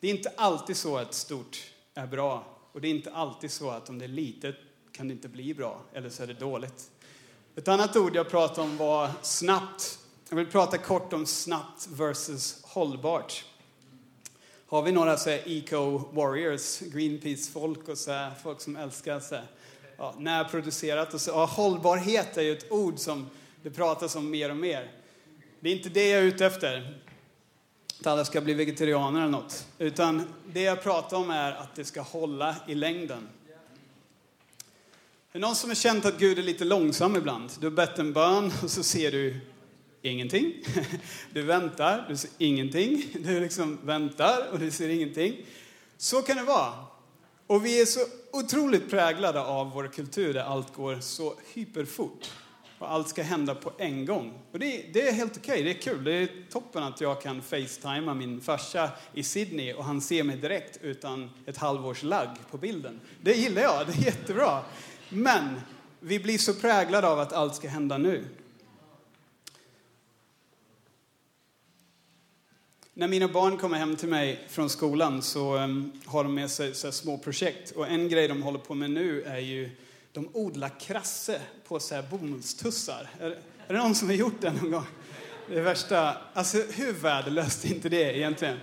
Det 0.00 0.06
är 0.06 0.10
inte 0.10 0.32
alltid 0.36 0.76
så 0.76 0.96
att 0.96 1.14
stort 1.14 1.58
är 1.94 2.06
bra 2.06 2.44
och 2.72 2.80
det 2.80 2.88
är 2.88 2.90
inte 2.90 3.12
alltid 3.12 3.50
så 3.50 3.70
att 3.70 3.88
om 3.88 3.98
det 3.98 4.04
är 4.04 4.08
litet 4.08 4.56
kan 4.92 5.08
det 5.08 5.14
inte 5.14 5.28
bli 5.28 5.54
bra 5.54 5.80
eller 5.92 6.08
så 6.08 6.22
är 6.22 6.26
det 6.26 6.34
dåligt. 6.34 6.90
Ett 7.56 7.68
annat 7.68 7.96
ord 7.96 8.16
jag 8.16 8.30
pratade 8.30 8.68
om 8.68 8.76
var 8.76 9.10
snabbt. 9.22 9.98
Jag 10.28 10.36
vill 10.36 10.46
prata 10.46 10.78
kort 10.78 11.12
om 11.12 11.26
snabbt 11.26 11.88
versus 11.90 12.62
hållbart. 12.62 13.44
Har 14.70 14.82
vi 14.82 14.92
några 14.92 15.16
så 15.16 15.30
eco-warriors, 15.30 16.92
Greenpeace-folk 16.92 17.88
och 17.88 17.98
så 17.98 18.28
folk 18.42 18.60
som 18.60 18.76
älskar 18.76 19.20
så 19.20 19.34
här, 19.34 19.46
ja, 19.96 20.14
närproducerat. 20.18 21.14
Och 21.14 21.20
så, 21.20 21.30
ja, 21.30 21.44
hållbarhet 21.44 22.36
är 22.36 22.42
ju 22.42 22.52
ett 22.52 22.72
ord 22.72 22.98
som 22.98 23.30
det 23.62 23.70
pratas 23.70 24.16
om 24.16 24.30
mer 24.30 24.50
och 24.50 24.56
mer. 24.56 24.90
Det 25.60 25.68
är 25.68 25.72
inte 25.72 25.88
det 25.88 26.08
jag 26.08 26.20
är 26.20 26.24
ute 26.24 26.46
efter, 26.46 26.98
att 28.00 28.06
alla 28.06 28.24
ska 28.24 28.40
bli 28.40 28.54
vegetarianer 28.54 29.20
eller 29.20 29.30
något. 29.30 29.66
Utan 29.78 30.22
det 30.46 30.62
jag 30.62 30.82
pratar 30.82 31.16
om 31.16 31.30
är 31.30 31.52
att 31.52 31.74
det 31.74 31.84
ska 31.84 32.00
hålla 32.00 32.56
i 32.68 32.74
längden. 32.74 33.28
Är 35.32 35.32
det 35.32 35.38
någon 35.38 35.56
som 35.56 35.70
har 35.70 35.74
känt 35.74 36.04
att 36.04 36.18
Gud 36.18 36.38
är 36.38 36.42
lite 36.42 36.64
långsam 36.64 37.16
ibland? 37.16 37.50
Du 37.60 37.66
har 37.66 37.72
bett 37.72 37.98
en 37.98 38.12
bön 38.12 38.52
och 38.62 38.70
så 38.70 38.82
ser 38.82 39.12
du 39.12 39.40
ingenting. 40.02 40.54
Du 41.32 41.42
väntar, 41.42 42.06
du 42.08 42.16
ser 42.16 42.30
ingenting. 42.38 43.04
Du 43.18 43.40
liksom 43.40 43.78
väntar 43.82 44.48
och 44.52 44.58
du 44.58 44.70
ser 44.70 44.88
ingenting. 44.88 45.36
Så 45.96 46.22
kan 46.22 46.36
det 46.36 46.42
vara. 46.42 46.72
Och 47.46 47.64
vi 47.64 47.80
är 47.80 47.86
så 47.86 48.00
otroligt 48.32 48.90
präglade 48.90 49.40
av 49.40 49.70
vår 49.70 49.86
kultur 49.86 50.34
där 50.34 50.42
allt 50.42 50.74
går 50.74 51.00
så 51.00 51.34
hyperfort. 51.54 52.30
Och 52.78 52.92
allt 52.92 53.08
ska 53.08 53.22
hända 53.22 53.54
på 53.54 53.72
en 53.78 54.06
gång. 54.06 54.32
Och 54.52 54.58
det, 54.58 54.84
det 54.92 55.08
är 55.08 55.12
helt 55.12 55.36
okej, 55.36 55.52
okay. 55.52 55.64
det 55.64 55.70
är 55.70 55.82
kul. 55.82 56.04
Det 56.04 56.12
är 56.12 56.28
toppen 56.50 56.82
att 56.82 57.00
jag 57.00 57.22
kan 57.22 57.42
facetima 57.42 58.14
min 58.14 58.40
farsa 58.40 58.90
i 59.14 59.22
Sydney 59.22 59.72
och 59.72 59.84
han 59.84 60.00
ser 60.00 60.22
mig 60.22 60.36
direkt 60.36 60.78
utan 60.82 61.30
ett 61.46 61.56
halvårs 61.56 62.02
lagg 62.02 62.28
på 62.50 62.56
bilden. 62.56 63.00
Det 63.20 63.32
gillar 63.32 63.62
jag, 63.62 63.86
det 63.86 63.92
är 63.92 64.04
jättebra. 64.04 64.62
Men 65.08 65.60
vi 66.00 66.18
blir 66.18 66.38
så 66.38 66.54
präglade 66.54 67.08
av 67.08 67.20
att 67.20 67.32
allt 67.32 67.54
ska 67.54 67.68
hända 67.68 67.98
nu. 67.98 68.24
När 72.94 73.08
mina 73.08 73.28
barn 73.28 73.56
kommer 73.56 73.78
hem 73.78 73.96
till 73.96 74.08
mig 74.08 74.44
från 74.48 74.70
skolan 74.70 75.22
så 75.22 75.56
um, 75.56 75.92
har 76.04 76.24
de 76.24 76.34
med 76.34 76.50
sig 76.50 76.74
så 76.74 76.92
små 76.92 77.18
projekt. 77.18 77.70
Och 77.70 77.88
en 77.88 78.08
grej 78.08 78.28
de 78.28 78.42
håller 78.42 78.58
på 78.58 78.74
med 78.74 78.90
nu 78.90 79.22
är 79.22 79.38
ju, 79.38 79.70
de 80.12 80.28
odlar 80.32 80.80
krasse 80.80 81.40
på 81.68 81.80
så 81.80 81.94
här 81.94 82.02
bomullstussar. 82.02 83.10
Är, 83.20 83.26
är 83.66 83.74
det 83.74 83.78
någon 83.78 83.94
som 83.94 84.08
har 84.08 84.14
gjort 84.14 84.40
det 84.40 84.52
någon 84.52 84.70
gång? 84.70 84.86
Det 85.48 85.60
värsta, 85.60 86.16
alltså 86.34 86.58
hur 86.58 86.92
värdelöst 86.92 87.64
är 87.64 87.68
inte 87.68 87.88
det 87.88 88.16
egentligen? 88.18 88.56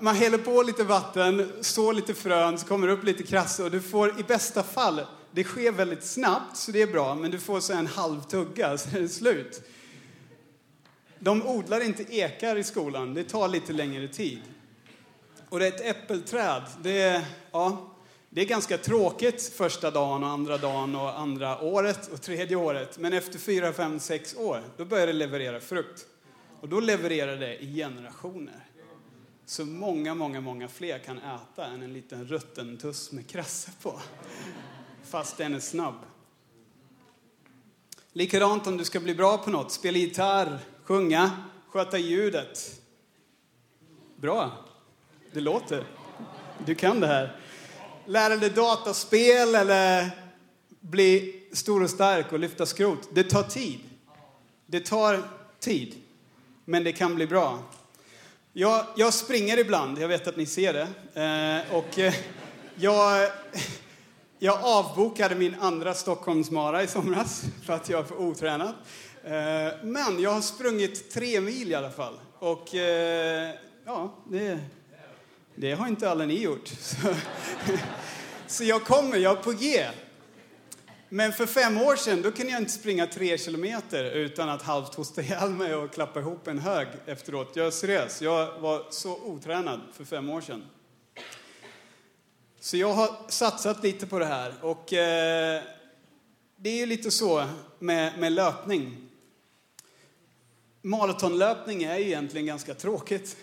Man 0.00 0.14
häller 0.14 0.38
på 0.38 0.62
lite 0.62 0.84
vatten, 0.84 1.52
sår 1.60 1.92
lite 1.92 2.14
frön, 2.14 2.58
så 2.58 2.66
kommer 2.66 2.86
det 2.86 2.92
upp 2.92 3.04
lite 3.04 3.22
krasse 3.22 3.64
och 3.64 3.70
du 3.70 3.80
får 3.80 4.20
i 4.20 4.22
bästa 4.22 4.62
fall, 4.62 5.00
det 5.30 5.44
sker 5.44 5.72
väldigt 5.72 6.04
snabbt 6.04 6.56
så 6.56 6.72
det 6.72 6.82
är 6.82 6.86
bra, 6.86 7.14
men 7.14 7.30
du 7.30 7.38
får 7.38 7.60
så 7.60 7.72
en 7.72 7.86
halv 7.86 8.20
tugga 8.20 8.78
så 8.78 8.96
är 8.96 9.00
det 9.00 9.08
slut. 9.08 9.62
De 11.24 11.42
odlar 11.46 11.80
inte 11.80 12.14
ekar 12.14 12.56
i 12.56 12.64
skolan, 12.64 13.14
det 13.14 13.24
tar 13.24 13.48
lite 13.48 13.72
längre 13.72 14.08
tid. 14.08 14.42
Och 15.48 15.58
det 15.58 15.66
är 15.66 15.72
ett 15.72 15.96
äppelträd, 15.96 16.62
det 16.82 17.00
är, 17.02 17.24
ja, 17.50 17.94
det 18.30 18.40
är 18.40 18.44
ganska 18.44 18.78
tråkigt 18.78 19.42
första 19.42 19.90
dagen 19.90 20.22
och 20.22 20.28
andra 20.28 20.58
dagen 20.58 20.94
och 20.94 21.18
andra 21.18 21.60
året 21.60 22.12
och 22.12 22.22
tredje 22.22 22.56
året. 22.56 22.98
Men 22.98 23.12
efter 23.12 23.38
fyra, 23.38 23.72
fem, 23.72 24.00
sex 24.00 24.36
år, 24.36 24.62
då 24.76 24.84
börjar 24.84 25.06
det 25.06 25.12
leverera 25.12 25.60
frukt. 25.60 26.06
Och 26.60 26.68
då 26.68 26.80
levererar 26.80 27.36
det 27.36 27.62
i 27.62 27.76
generationer. 27.76 28.66
Så 29.46 29.64
många, 29.64 30.14
många, 30.14 30.40
många 30.40 30.68
fler 30.68 30.98
kan 30.98 31.18
äta 31.18 31.66
än 31.66 31.82
en 31.82 31.92
liten 31.92 32.26
rutten 32.26 32.76
tuss 32.76 33.12
med 33.12 33.26
krasse 33.26 33.70
på. 33.82 34.00
Fast 35.04 35.36
den 35.36 35.54
är 35.54 35.60
snabb. 35.60 35.94
Likadant 38.12 38.66
om 38.66 38.76
du 38.76 38.84
ska 38.84 39.00
bli 39.00 39.14
bra 39.14 39.38
på 39.38 39.50
något, 39.50 39.72
spela 39.72 39.98
gitarr, 39.98 40.58
sjunga, 40.84 41.30
sköta 41.68 41.98
ljudet. 41.98 42.80
Bra. 44.16 44.50
Det 45.32 45.40
låter. 45.40 45.84
Du 46.66 46.74
kan 46.74 47.00
det 47.00 47.06
här. 47.06 47.40
Lära 48.06 48.36
dig 48.36 48.50
dataspel 48.50 49.54
eller 49.54 50.10
bli 50.80 51.42
stor 51.52 51.82
och 51.82 51.90
stark 51.90 52.32
och 52.32 52.38
lyfta 52.38 52.66
skrot. 52.66 53.08
Det 53.12 53.24
tar 53.24 53.42
tid. 53.42 53.80
Det 54.66 54.80
tar 54.80 55.22
tid. 55.60 55.94
Men 56.64 56.84
det 56.84 56.92
kan 56.92 57.14
bli 57.14 57.26
bra. 57.26 57.58
Jag, 58.52 58.86
jag 58.96 59.14
springer 59.14 59.58
ibland, 59.58 59.98
jag 59.98 60.08
vet 60.08 60.26
att 60.26 60.36
ni 60.36 60.46
ser 60.46 60.72
det. 60.72 60.88
Eh, 61.20 61.76
och 61.76 61.98
eh, 61.98 62.14
jag, 62.74 63.30
Jag 64.44 64.58
avbokade 64.62 65.34
min 65.34 65.56
andra 65.60 65.94
Stockholmsmara 65.94 66.82
i 66.82 66.86
somras 66.86 67.42
för 67.62 67.72
att 67.72 67.88
jag 67.88 68.00
är 68.00 68.04
för 68.04 68.20
otränad. 68.20 68.74
Eh, 69.24 69.72
men 69.82 70.20
jag 70.20 70.30
har 70.30 70.40
sprungit 70.40 71.10
tre 71.10 71.40
mil 71.40 71.70
i 71.70 71.74
alla 71.74 71.90
fall. 71.90 72.14
Och 72.38 72.74
eh, 72.74 73.50
ja, 73.84 74.14
det, 74.30 74.58
det 75.54 75.72
har 75.72 75.88
inte 75.88 76.10
alla 76.10 76.26
ni 76.26 76.42
gjort. 76.42 76.68
Så, 76.78 77.14
så 78.46 78.64
jag 78.64 78.84
kommer, 78.84 79.16
jag 79.16 79.38
är 79.38 79.42
på 79.42 79.52
G. 79.52 79.86
Men 81.08 81.32
för 81.32 81.46
fem 81.46 81.82
år 81.82 81.96
sedan 81.96 82.22
då 82.22 82.32
kunde 82.32 82.52
jag 82.52 82.60
inte 82.60 82.72
springa 82.72 83.06
tre 83.06 83.38
kilometer 83.38 84.04
utan 84.04 84.48
att 84.48 84.62
halvt 84.62 84.94
hosta 84.94 85.22
ihjäl 85.22 85.50
mig 85.50 85.74
och 85.74 85.92
klappa 85.92 86.20
ihop 86.20 86.48
en 86.48 86.58
hög 86.58 86.88
efteråt. 87.06 87.50
Jag 87.54 87.66
är 87.66 87.70
seriös, 87.70 88.22
jag 88.22 88.60
var 88.60 88.86
så 88.90 89.16
otränad 89.16 89.80
för 89.92 90.04
fem 90.04 90.30
år 90.30 90.40
sedan. 90.40 90.66
Så 92.60 92.76
jag 92.76 92.92
har 92.92 93.10
satsat 93.28 93.82
lite 93.82 94.06
på 94.06 94.18
det 94.18 94.26
här 94.26 94.54
och 94.60 94.92
eh, 94.92 95.62
det 96.56 96.70
är 96.70 96.76
ju 96.76 96.86
lite 96.86 97.10
så 97.10 97.44
med, 97.78 98.18
med 98.18 98.32
löpning. 98.32 99.03
Maratonlöpning 100.86 101.82
är 101.82 101.98
egentligen 101.98 102.46
ganska 102.46 102.74
tråkigt. 102.74 103.36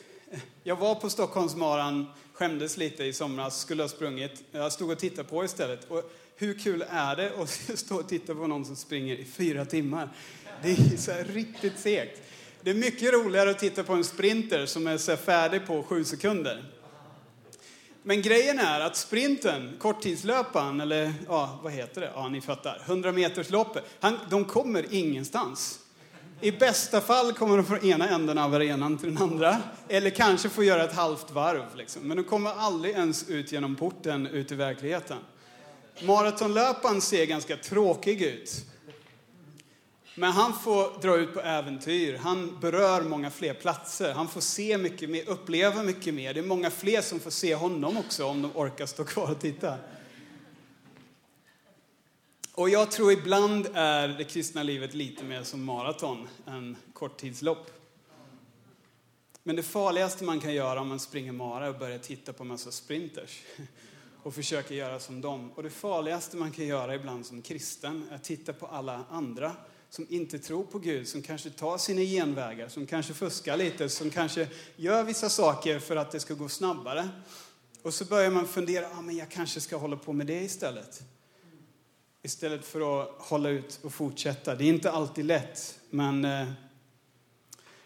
Jag 0.64 0.76
var 0.76 0.96
på 0.96 1.10
Stockholmsmaran, 1.10 2.06
skämdes 2.34 2.78
lite 2.78 3.04
i 3.04 3.14
somras, 3.14 3.60
skulle 3.60 3.84
ha 3.84 3.88
sprungit. 3.90 4.44
Jag 4.52 4.72
stod 4.72 4.92
och 4.92 5.00
tittade 5.00 5.28
på 5.30 5.46
istället. 5.46 5.92
Och 5.92 6.12
hur 6.36 6.60
kul 6.60 6.86
är 6.90 7.16
det 7.16 7.32
att 7.38 7.50
stå 7.80 7.96
och 7.96 8.10
titta 8.10 8.36
på 8.36 8.48
någon 8.48 8.66
som 8.66 8.76
springer 8.76 9.16
i 9.16 9.26
fyra 9.26 9.66
timmar? 9.66 10.10
Det 10.64 10.72
är 10.72 10.98
så 10.98 11.12
riktigt 11.34 11.80
segt. 11.80 12.22
Det 12.62 12.70
är 12.70 12.76
mycket 12.76 13.14
roligare 13.14 13.50
att 13.50 13.60
titta 13.60 13.84
på 13.84 13.94
en 13.94 14.04
sprinter 14.04 14.66
som 14.66 14.88
är 14.88 14.98
så 14.98 15.18
färdig 15.18 15.68
på 15.68 15.84
sju 15.84 16.04
sekunder. 16.04 16.64
Men 18.04 18.22
grejen 18.22 18.60
är 18.60 18.80
att 18.80 18.96
sprinten, 18.96 19.74
korttidslöparen, 19.80 20.82
eller 20.82 21.14
ja, 21.28 21.60
vad 21.64 21.72
heter 21.72 22.02
det? 22.02 22.12
Ja, 22.16 22.30
ni 22.30 22.42
fattar. 22.42 22.82
100 22.86 23.12
meters 23.12 23.50
loppet, 23.50 23.84
Han, 24.00 24.18
de 24.30 24.46
kommer 24.46 24.94
ingenstans. 24.94 25.81
I 26.44 26.52
bästa 26.52 27.02
fall 27.02 27.34
kommer 27.34 27.58
de 27.58 27.66
från 27.66 27.86
ena 27.86 28.10
änden 28.10 28.38
av 28.38 28.54
arenan 28.54 28.98
till 28.98 29.14
den 29.14 29.24
andra. 29.24 29.58
Eller 29.88 30.10
kanske 30.10 30.50
får 30.50 30.64
göra 30.64 30.84
ett 30.84 30.94
halvt 30.94 31.32
varv. 31.32 31.76
Liksom. 31.76 32.02
Men 32.02 32.18
de 32.18 32.24
kommer 32.24 32.50
aldrig 32.50 32.94
ens 32.94 33.30
ut 33.30 33.52
genom 33.52 33.76
porten 33.76 34.28
ut 34.28 34.52
i 34.52 34.56
verkligheten. 34.56 35.18
Maratonlöparen 36.04 37.02
ser 37.02 37.26
ganska 37.26 37.58
tråkig 37.58 38.22
ut. 38.22 38.66
Men 40.16 40.32
han 40.32 40.54
får 40.54 41.02
dra 41.02 41.18
ut 41.18 41.34
på 41.34 41.42
äventyr. 41.42 42.18
Han 42.18 42.60
berör 42.62 43.02
många 43.02 43.30
fler 43.30 43.54
platser. 43.54 44.14
Han 44.14 44.28
får 44.28 44.42
se 44.42 44.78
mycket 44.78 45.10
mer, 45.10 45.30
uppleva 45.30 45.84
mycket 45.84 46.14
mer. 46.14 46.34
Det 46.34 46.40
är 46.40 46.44
många 46.44 46.70
fler 46.70 47.02
som 47.02 47.20
får 47.20 47.32
se 47.32 47.56
honom 47.56 47.98
också 47.98 48.26
om 48.26 48.42
de 48.42 48.52
orkar 48.56 48.86
stå 48.86 49.04
kvar 49.04 49.32
och 49.32 49.40
titta. 49.40 49.76
Och 52.54 52.70
jag 52.70 52.92
tror 52.92 53.12
ibland 53.12 53.68
är 53.74 54.08
det 54.08 54.24
kristna 54.24 54.64
livet 54.64 54.94
lite 54.94 55.24
mer 55.24 55.44
som 55.44 55.64
maraton 55.64 56.28
än 56.48 56.78
korttidslopp. 56.94 57.72
Men 59.44 59.56
det 59.56 59.64
farligaste 59.64 60.24
man 60.24 60.40
kan 60.40 60.54
göra 60.54 60.82
om 60.82 60.88
man 60.88 61.00
springer 61.00 61.32
mara 61.32 61.66
är 61.66 61.70
att 61.70 61.80
börja 61.80 62.00
titta 62.00 62.34
på 62.34 62.44
en 62.44 62.48
massa 62.48 62.72
sprinters 62.72 63.42
och 64.24 64.36
försöka 64.36 64.74
göra 64.74 65.00
som 65.00 65.22
dem. 65.22 65.52
Och 65.56 65.64
det 65.64 65.70
farligaste 65.70 66.38
man 66.38 66.52
kan 66.52 66.66
göra 66.66 66.96
ibland 66.96 67.26
som 67.26 67.42
kristen 67.42 68.08
är 68.12 68.16
att 68.16 68.24
titta 68.24 68.54
på 68.54 68.68
alla 68.68 69.06
andra 69.10 69.52
som 69.90 70.08
inte 70.10 70.40
tror 70.40 70.64
på 70.64 70.80
Gud, 70.80 71.08
som 71.08 71.22
kanske 71.22 71.50
tar 71.50 71.78
sina 71.78 72.02
genvägar, 72.02 72.68
som 72.68 72.86
kanske 72.86 73.14
fuskar 73.14 73.58
lite, 73.58 73.90
som 73.90 74.10
kanske 74.10 74.48
gör 74.76 75.04
vissa 75.04 75.30
saker 75.30 75.80
för 75.80 75.96
att 75.96 76.12
det 76.12 76.20
ska 76.20 76.34
gå 76.34 76.50
snabbare. 76.50 77.10
Och 77.82 77.94
så 77.94 78.06
börjar 78.06 78.32
man 78.32 78.48
fundera, 78.48 78.86
ah, 78.98 79.02
men 79.02 79.18
jag 79.18 79.30
kanske 79.30 79.62
ska 79.62 79.78
hålla 79.78 79.98
på 79.98 80.14
med 80.14 80.28
det 80.28 80.42
istället. 80.42 81.04
Istället 82.24 82.66
för 82.66 83.02
att 83.02 83.10
hålla 83.18 83.50
ut 83.50 83.80
och 83.84 83.94
fortsätta. 83.94 84.56
Det 84.56 84.64
är 84.64 84.70
inte 84.70 84.92
alltid 84.92 85.26
lätt, 85.26 85.80
men 85.90 86.26
eh, 86.26 86.48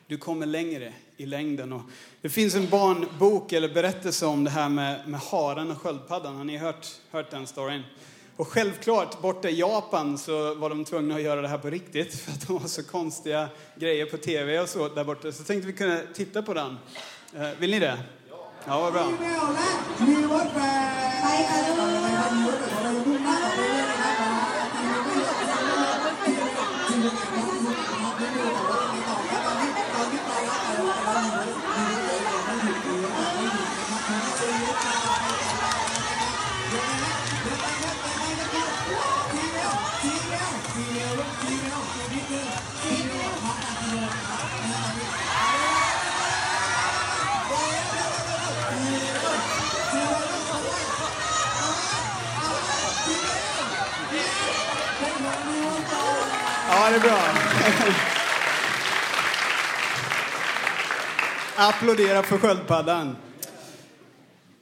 du 0.08 0.17
kommer 0.17 0.45
längre 0.45 0.93
i 1.17 1.26
längden. 1.26 1.74
Och 1.74 1.82
det 2.21 2.30
finns 2.30 2.56
en 2.56 2.69
barnbok 2.69 3.54
eller 3.54 3.74
berättelse 3.74 4.26
om 4.26 4.43
det 4.43 4.50
här 4.50 4.69
med, 4.69 5.08
med 5.08 5.19
haren 5.19 5.71
och 5.71 5.82
sköldpaddan. 5.82 6.36
Har 6.36 6.43
ni 6.43 6.58
hört, 6.58 6.88
hört 7.12 7.32
den 7.32 7.48
storyn? 7.48 7.84
Och 8.38 8.48
självklart, 8.48 9.21
borta 9.21 9.50
i 9.50 9.60
Japan 9.60 10.17
så 10.17 10.56
var 10.56 10.69
de 10.69 10.86
tvungna 10.86 11.15
att 11.15 11.21
göra 11.21 11.41
det 11.41 11.48
här 11.48 11.58
på 11.58 11.69
riktigt 11.69 12.15
för 12.15 12.32
att 12.32 12.48
de 12.48 12.58
har 12.58 12.67
så 12.67 12.84
konstiga 12.84 13.50
grejer 13.76 14.06
på 14.06 14.17
tv 14.17 14.60
och 14.60 14.69
så 14.69 14.89
där 14.89 15.04
borta. 15.04 15.32
Så 15.32 15.43
tänkte 15.43 15.67
vi 15.67 15.74
kunna 15.74 16.00
titta 16.13 16.41
på 16.41 16.54
den. 16.54 16.78
Eh, 17.36 17.50
vill 17.60 17.71
ni 17.71 17.80
det? 17.80 17.98
Ja, 18.65 18.80
vad 18.80 18.93
bra. 18.93 19.12
Det 56.86 56.95
är 56.95 57.00
bra. 57.00 57.21
Applådera 61.56 62.24
för 62.24 62.38
sköldpaddan. 62.38 63.15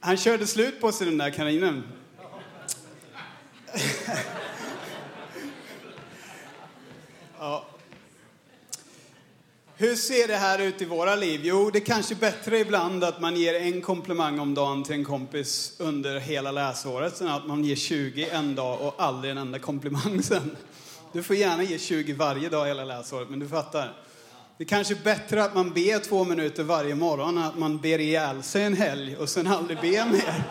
Han 0.00 0.16
körde 0.16 0.46
slut 0.46 0.80
på 0.80 0.92
sig 0.92 1.06
den 1.06 1.18
där 1.18 1.30
kaninen. 1.30 1.82
Ja. 7.38 7.66
Hur 9.76 9.94
ser 9.94 10.28
det 10.28 10.36
här 10.36 10.58
ut 10.58 10.82
i 10.82 10.84
våra 10.84 11.16
liv? 11.16 11.40
Jo, 11.44 11.70
det 11.70 11.78
är 11.78 11.84
kanske 11.84 12.14
bättre 12.14 12.58
ibland 12.58 13.04
att 13.04 13.20
man 13.20 13.36
ger 13.36 13.54
en 13.54 13.82
komplimang 13.82 14.38
om 14.38 14.54
dagen 14.54 14.84
till 14.84 14.94
en 14.94 15.04
kompis 15.04 15.76
under 15.78 16.20
hela 16.20 16.52
läsåret, 16.52 17.20
än 17.20 17.28
att 17.28 17.46
man 17.46 17.64
ger 17.64 17.76
20 17.76 18.28
en 18.28 18.54
dag 18.54 18.80
och 18.80 18.94
aldrig 18.98 19.30
en 19.30 19.38
enda 19.38 19.58
komplimang 19.58 20.22
sen. 20.22 20.56
Du 21.14 21.22
får 21.22 21.36
gärna 21.36 21.62
ge 21.62 21.78
20 21.78 22.12
varje 22.12 22.48
dag 22.48 22.66
hela 22.66 22.84
läsåret, 22.84 23.30
men 23.30 23.38
du 23.38 23.48
fattar. 23.48 23.96
Det 24.58 24.64
är 24.64 24.68
kanske 24.68 24.94
är 24.94 25.04
bättre 25.04 25.44
att 25.44 25.54
man 25.54 25.72
ber 25.72 25.98
två 25.98 26.24
minuter 26.24 26.62
varje 26.62 26.94
morgon, 26.94 27.38
än 27.38 27.44
att 27.44 27.58
man 27.58 27.78
ber 27.78 27.98
ihjäl 27.98 28.42
sig 28.42 28.62
en 28.62 28.76
helg 28.76 29.16
och 29.16 29.28
sen 29.28 29.46
aldrig 29.46 29.80
ber 29.80 30.12
mer. 30.12 30.44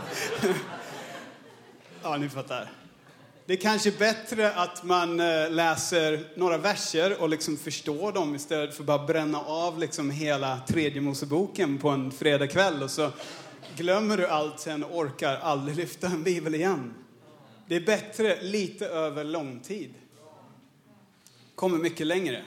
ja, 2.04 2.17
ni 2.17 2.30
fattar. 2.30 2.71
Det 3.45 3.54
är 3.54 3.58
kanske 3.58 3.89
är 3.89 3.97
bättre 3.99 4.54
att 4.54 4.84
man 4.84 5.19
eh, 5.19 5.52
läser 5.52 6.28
några 6.36 6.58
verser 6.58 7.21
och 7.21 7.30
liksom 7.30 7.58
förstår 7.58 8.12
dem 8.12 8.36
istället 8.36 8.73
för 8.76 8.84
att 8.84 8.88
bara 8.88 9.06
bränna 9.06 9.39
av 9.39 9.80
liksom 9.80 10.12
hela 10.12 10.60
tredje 10.67 11.02
Moseboken 11.02 11.78
på 11.78 11.89
en 11.89 12.12
fredagkväll 12.12 12.84
och 12.84 12.91
så 12.91 13.10
glömmer 13.78 14.17
du 14.17 14.28
allt 14.28 14.60
sen 14.60 14.84
och 14.84 14.97
orkar 14.97 15.36
aldrig 15.36 15.78
lyfta 15.78 16.08
en 16.08 16.23
bibel 16.23 16.56
igen. 16.56 16.93
Det 17.67 17.76
är 17.76 17.82
bättre 17.82 18.41
lite 18.41 18.88
över 18.88 19.23
lång 19.23 19.60
tid 19.60 19.93
kommer 21.56 21.78
mycket 21.78 22.08
längre. 22.08 22.46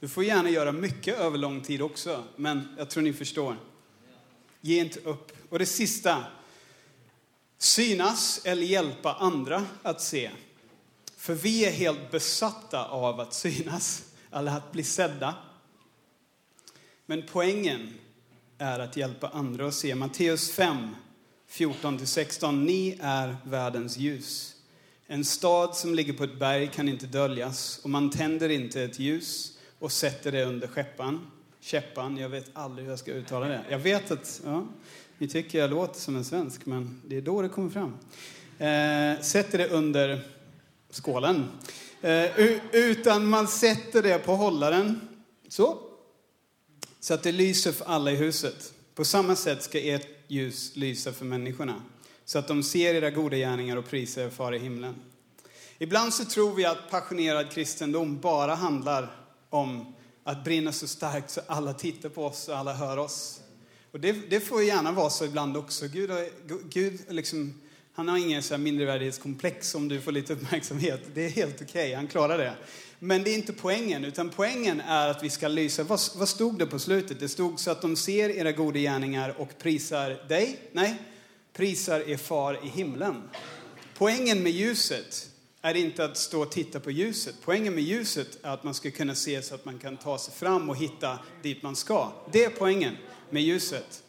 Du 0.00 0.08
får 0.08 0.24
gärna 0.24 0.50
göra 0.50 0.72
mycket 0.72 1.18
över 1.18 1.38
lång 1.38 1.60
tid 1.60 1.82
också, 1.82 2.24
men 2.36 2.74
jag 2.78 2.90
tror 2.90 3.02
ni 3.02 3.12
förstår. 3.12 3.56
Ge 4.60 4.80
inte 4.80 5.00
upp. 5.00 5.32
Och 5.50 5.58
det 5.58 5.66
sista, 5.66 6.24
synas 7.58 8.40
eller 8.44 8.66
hjälpa 8.66 9.14
andra 9.14 9.66
att 9.82 10.00
se. 10.00 10.30
För 11.16 11.34
vi 11.34 11.64
är 11.64 11.70
helt 11.70 12.10
besatta 12.10 12.88
av 12.88 13.20
att 13.20 13.34
synas, 13.34 14.04
eller 14.32 14.56
att 14.56 14.72
bli 14.72 14.82
sedda. 14.82 15.34
Men 17.06 17.22
poängen 17.32 17.94
är 18.58 18.78
att 18.78 18.96
hjälpa 18.96 19.28
andra 19.28 19.66
att 19.66 19.74
se. 19.74 19.94
Matteus 19.94 20.50
5, 20.50 20.96
14-16. 21.50 22.64
Ni 22.64 22.98
är 23.02 23.36
världens 23.44 23.96
ljus. 23.96 24.53
En 25.06 25.24
stad 25.24 25.76
som 25.76 25.94
ligger 25.94 26.12
på 26.12 26.24
ett 26.24 26.38
berg 26.38 26.70
kan 26.74 26.88
inte 26.88 27.06
döljas 27.06 27.80
och 27.82 27.90
man 27.90 28.10
tänder 28.10 28.48
inte 28.48 28.82
ett 28.82 28.98
ljus 28.98 29.58
och 29.78 29.92
sätter 29.92 30.32
det 30.32 30.44
under 30.44 30.68
skeppan. 30.68 31.26
Käppan, 31.60 32.16
jag 32.16 32.28
vet 32.28 32.50
aldrig 32.52 32.84
hur 32.84 32.92
jag 32.92 32.98
ska 32.98 33.12
uttala 33.12 33.46
det. 33.46 33.64
Jag 33.70 33.78
vet 33.78 34.10
att 34.10 34.40
ja, 34.44 34.66
ni 35.18 35.28
tycker 35.28 35.58
jag 35.58 35.70
låter 35.70 36.00
som 36.00 36.16
en 36.16 36.24
svensk, 36.24 36.66
men 36.66 37.02
det 37.06 37.16
är 37.16 37.22
då 37.22 37.42
det 37.42 37.48
kommer 37.48 37.70
fram. 37.70 37.96
Eh, 38.58 39.22
sätter 39.22 39.58
det 39.58 39.68
under 39.68 40.20
skålen. 40.90 41.48
Eh, 42.00 42.40
utan 42.72 43.26
man 43.26 43.48
sätter 43.48 44.02
det 44.02 44.18
på 44.18 44.32
hållaren. 44.32 45.00
Så. 45.48 45.78
Så 47.00 47.14
att 47.14 47.22
det 47.22 47.32
lyser 47.32 47.72
för 47.72 47.84
alla 47.84 48.10
i 48.10 48.16
huset. 48.16 48.72
På 48.94 49.04
samma 49.04 49.36
sätt 49.36 49.62
ska 49.62 49.80
ert 49.80 50.08
ljus 50.28 50.76
lysa 50.76 51.12
för 51.12 51.24
människorna 51.24 51.82
så 52.24 52.38
att 52.38 52.48
de 52.48 52.62
ser 52.62 52.94
era 52.94 53.10
goda 53.10 53.36
gärningar 53.36 53.76
och 53.76 53.88
prisar 53.88 54.22
er 54.22 54.30
far 54.30 54.54
i 54.54 54.58
himlen. 54.58 54.94
Ibland 55.78 56.14
så 56.14 56.24
tror 56.24 56.54
vi 56.54 56.64
att 56.64 56.90
passionerad 56.90 57.50
kristendom 57.50 58.20
bara 58.20 58.54
handlar 58.54 59.16
om 59.50 59.94
att 60.24 60.44
brinna 60.44 60.72
så 60.72 60.86
starkt 60.86 61.30
så 61.30 61.40
alla 61.46 61.74
tittar 61.74 62.08
på 62.08 62.24
oss 62.24 62.48
och 62.48 62.56
alla 62.56 62.72
hör 62.72 62.96
oss. 62.96 63.40
Och 63.92 64.00
det, 64.00 64.12
det 64.12 64.40
får 64.40 64.62
gärna 64.62 64.92
vara 64.92 65.10
så 65.10 65.24
ibland 65.24 65.56
också. 65.56 65.88
Gud, 65.88 66.10
Gud 66.68 67.00
liksom, 67.08 67.60
han 67.92 68.08
har 68.08 68.18
ingen 68.18 68.42
så 68.42 68.58
mindervärdighetskomplex 68.58 69.74
om 69.74 69.88
du 69.88 70.00
får 70.00 70.12
lite 70.12 70.32
uppmärksamhet. 70.32 71.00
Det 71.14 71.24
är 71.24 71.30
helt 71.30 71.54
okej, 71.54 71.66
okay, 71.66 71.94
han 71.94 72.06
klarar 72.06 72.38
det. 72.38 72.54
Men 72.98 73.22
det 73.22 73.30
är 73.30 73.34
inte 73.34 73.52
poängen, 73.52 74.04
utan 74.04 74.30
poängen 74.30 74.80
är 74.80 75.08
att 75.08 75.22
vi 75.22 75.30
ska 75.30 75.48
lysa. 75.48 75.82
Vad, 75.82 76.00
vad 76.16 76.28
stod 76.28 76.58
det 76.58 76.66
på 76.66 76.78
slutet? 76.78 77.20
Det 77.20 77.28
stod 77.28 77.60
så 77.60 77.70
att 77.70 77.82
de 77.82 77.96
ser 77.96 78.30
era 78.30 78.52
goda 78.52 78.78
gärningar 78.78 79.40
och 79.40 79.58
prisar 79.58 80.10
dig. 80.28 80.58
Nej, 80.72 80.98
prisar 81.54 82.10
er 82.10 82.16
far 82.16 82.58
i 82.64 82.68
himlen. 82.68 83.22
Poängen 83.98 84.42
med 84.42 84.52
ljuset 84.52 85.30
är 85.62 85.74
inte 85.74 86.04
att 86.04 86.16
stå 86.16 86.42
och 86.42 86.50
titta 86.50 86.80
på 86.80 86.90
ljuset. 86.90 87.34
Poängen 87.44 87.74
med 87.74 87.84
ljuset 87.84 88.38
är 88.42 88.50
att 88.50 88.64
man 88.64 88.74
ska 88.74 88.90
kunna 88.90 89.14
se 89.14 89.42
så 89.42 89.54
att 89.54 89.64
man 89.64 89.78
kan 89.78 89.96
ta 89.96 90.18
sig 90.18 90.34
fram 90.34 90.70
och 90.70 90.76
hitta 90.76 91.18
dit 91.42 91.62
man 91.62 91.76
ska. 91.76 92.12
Det 92.32 92.44
är 92.44 92.50
poängen 92.50 92.96
med 93.30 93.42
ljuset. 93.42 94.02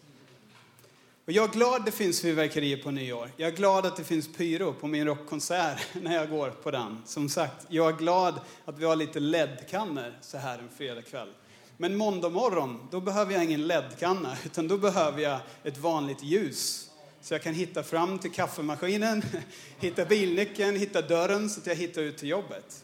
Och 1.25 1.31
jag 1.31 1.49
är 1.49 1.53
glad 1.53 1.85
det 1.85 1.91
finns 1.91 2.21
fyrverkerier 2.21 2.77
på 2.77 2.91
nyår. 2.91 3.31
Jag 3.37 3.49
är 3.49 3.55
glad 3.55 3.85
att 3.85 3.97
det 3.97 4.03
finns 4.03 4.33
pyro 4.37 4.73
på 4.73 4.87
min 4.87 5.05
rockkonsert 5.05 5.79
när 6.01 6.15
jag 6.15 6.29
går 6.29 6.49
på 6.49 6.71
den. 6.71 7.01
Som 7.05 7.29
sagt, 7.29 7.65
jag 7.69 7.93
är 7.93 7.97
glad 7.97 8.39
att 8.65 8.79
vi 8.79 8.85
har 8.85 8.95
lite 8.95 9.19
LED-kannor 9.19 10.13
så 10.21 10.37
här 10.37 10.59
en 10.59 10.69
fredagkväll. 10.77 11.29
Men 11.77 11.95
måndag 11.97 12.29
morgon, 12.29 12.87
då 12.91 13.01
behöver 13.01 13.33
jag 13.33 13.43
ingen 13.43 13.67
LED-kanna, 13.67 14.37
utan 14.45 14.67
då 14.67 14.77
behöver 14.77 15.21
jag 15.21 15.39
ett 15.63 15.77
vanligt 15.77 16.23
ljus. 16.23 16.89
Så 17.25 17.33
jag 17.33 17.41
kan 17.41 17.53
hitta 17.53 17.83
fram 17.83 18.19
till 18.19 18.31
kaffemaskinen, 18.31 19.23
hitta 19.79 20.05
bilnyckeln, 20.05 20.79
hitta 20.79 21.01
dörren 21.01 21.49
så 21.49 21.59
att 21.59 21.67
jag 21.67 21.75
hittar 21.75 22.01
ut 22.01 22.17
till 22.17 22.29
jobbet. 22.29 22.83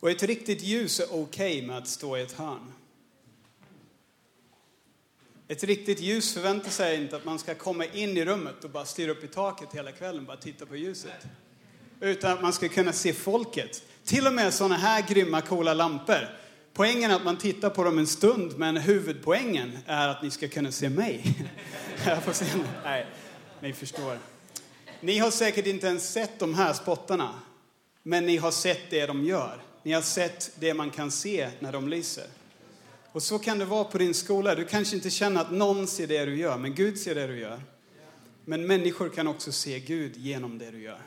Och 0.00 0.10
ett 0.10 0.22
riktigt 0.22 0.62
ljus 0.62 1.00
är 1.00 1.04
okej 1.04 1.18
okay 1.18 1.66
med 1.66 1.78
att 1.78 1.88
stå 1.88 2.16
i 2.16 2.22
ett 2.22 2.32
hörn. 2.32 2.72
Ett 5.48 5.64
riktigt 5.64 6.00
ljus 6.00 6.34
förväntar 6.34 6.70
sig 6.70 6.96
inte 6.96 7.16
att 7.16 7.24
man 7.24 7.38
ska 7.38 7.54
komma 7.54 7.84
in 7.84 8.16
i 8.16 8.24
rummet 8.24 8.64
och 8.64 8.70
bara 8.70 8.84
stirra 8.84 9.10
upp 9.10 9.24
i 9.24 9.28
taket 9.28 9.68
hela 9.72 9.92
kvällen 9.92 10.20
och 10.20 10.26
bara 10.26 10.36
titta 10.36 10.66
på 10.66 10.76
ljuset. 10.76 11.26
Utan 12.00 12.32
att 12.32 12.42
man 12.42 12.52
ska 12.52 12.68
kunna 12.68 12.92
se 12.92 13.12
folket. 13.12 13.82
Till 14.04 14.26
och 14.26 14.32
med 14.32 14.54
sådana 14.54 14.76
här 14.76 15.08
grymma, 15.08 15.40
coola 15.40 15.74
lampor. 15.74 16.45
Poängen 16.76 17.10
är 17.10 17.14
att 17.14 17.24
man 17.24 17.38
tittar 17.38 17.70
på 17.70 17.84
dem 17.84 17.98
en 17.98 18.06
stund, 18.06 18.58
men 18.58 18.76
huvudpoängen 18.76 19.78
är 19.86 20.08
att 20.08 20.22
ni 20.22 20.30
ska 20.30 20.48
kunna 20.48 20.72
se 20.72 20.88
mig. 20.88 21.36
Jag 22.06 22.22
får 22.22 22.32
se. 22.32 22.44
Nej, 22.84 23.06
ni 23.60 23.72
förstår. 23.72 24.18
Ni 25.00 25.18
har 25.18 25.30
säkert 25.30 25.66
inte 25.66 25.86
ens 25.86 26.12
sett 26.12 26.38
de 26.38 26.54
här 26.54 26.72
spottarna, 26.72 27.30
men 28.02 28.26
ni 28.26 28.36
har 28.36 28.50
sett 28.50 28.90
det 28.90 29.06
de 29.06 29.24
gör. 29.24 29.62
Ni 29.82 29.92
har 29.92 30.02
sett 30.02 30.50
det 30.60 30.74
man 30.74 30.90
kan 30.90 31.10
se 31.10 31.50
när 31.60 31.72
de 31.72 31.88
lyser. 31.88 32.26
Och 33.12 33.22
så 33.22 33.38
kan 33.38 33.58
det 33.58 33.64
vara 33.64 33.84
på 33.84 33.98
din 33.98 34.14
skola. 34.14 34.54
Du 34.54 34.64
kanske 34.64 34.96
inte 34.96 35.10
känner 35.10 35.40
att 35.40 35.52
någon 35.52 35.86
ser 35.86 36.06
det 36.06 36.24
du 36.24 36.36
gör, 36.36 36.58
men 36.58 36.74
Gud 36.74 36.98
ser 36.98 37.14
det 37.14 37.26
du 37.26 37.38
gör. 37.38 37.60
Men 38.44 38.66
människor 38.66 39.08
kan 39.08 39.26
också 39.26 39.52
se 39.52 39.80
Gud 39.80 40.16
genom 40.16 40.58
det 40.58 40.70
du 40.70 40.82
gör. 40.82 41.00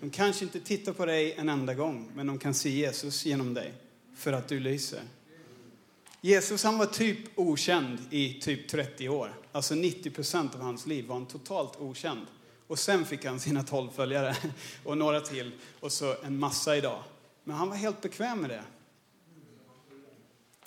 De 0.00 0.10
kanske 0.10 0.44
inte 0.44 0.60
tittar 0.60 0.92
på 0.92 1.06
dig 1.06 1.34
en 1.38 1.48
enda 1.48 1.74
gång, 1.74 2.10
men 2.14 2.26
de 2.26 2.38
kan 2.38 2.54
se 2.54 2.70
Jesus 2.70 3.24
genom 3.24 3.54
dig 3.54 3.74
för 4.16 4.32
att 4.32 4.48
du 4.48 4.60
lyser. 4.60 5.02
Jesus 6.20 6.64
han 6.64 6.78
var 6.78 6.86
typ 6.86 7.18
okänd 7.34 7.98
i 8.10 8.40
typ 8.40 8.68
30 8.68 9.08
år. 9.08 9.34
Alltså 9.52 9.74
90 9.74 10.10
procent 10.10 10.54
av 10.54 10.60
hans 10.60 10.86
liv 10.86 11.06
var 11.06 11.14
han 11.14 11.26
totalt 11.26 11.76
okänd. 11.80 12.26
Och 12.66 12.78
sen 12.78 13.04
fick 13.04 13.24
han 13.24 13.40
sina 13.40 13.62
12 13.62 13.90
följare 13.90 14.36
och 14.84 14.98
några 14.98 15.20
till 15.20 15.52
och 15.80 15.92
så 15.92 16.16
en 16.22 16.38
massa 16.38 16.76
idag. 16.76 17.02
Men 17.44 17.56
han 17.56 17.68
var 17.68 17.76
helt 17.76 18.00
bekväm 18.00 18.40
med 18.40 18.50
det 18.50 18.62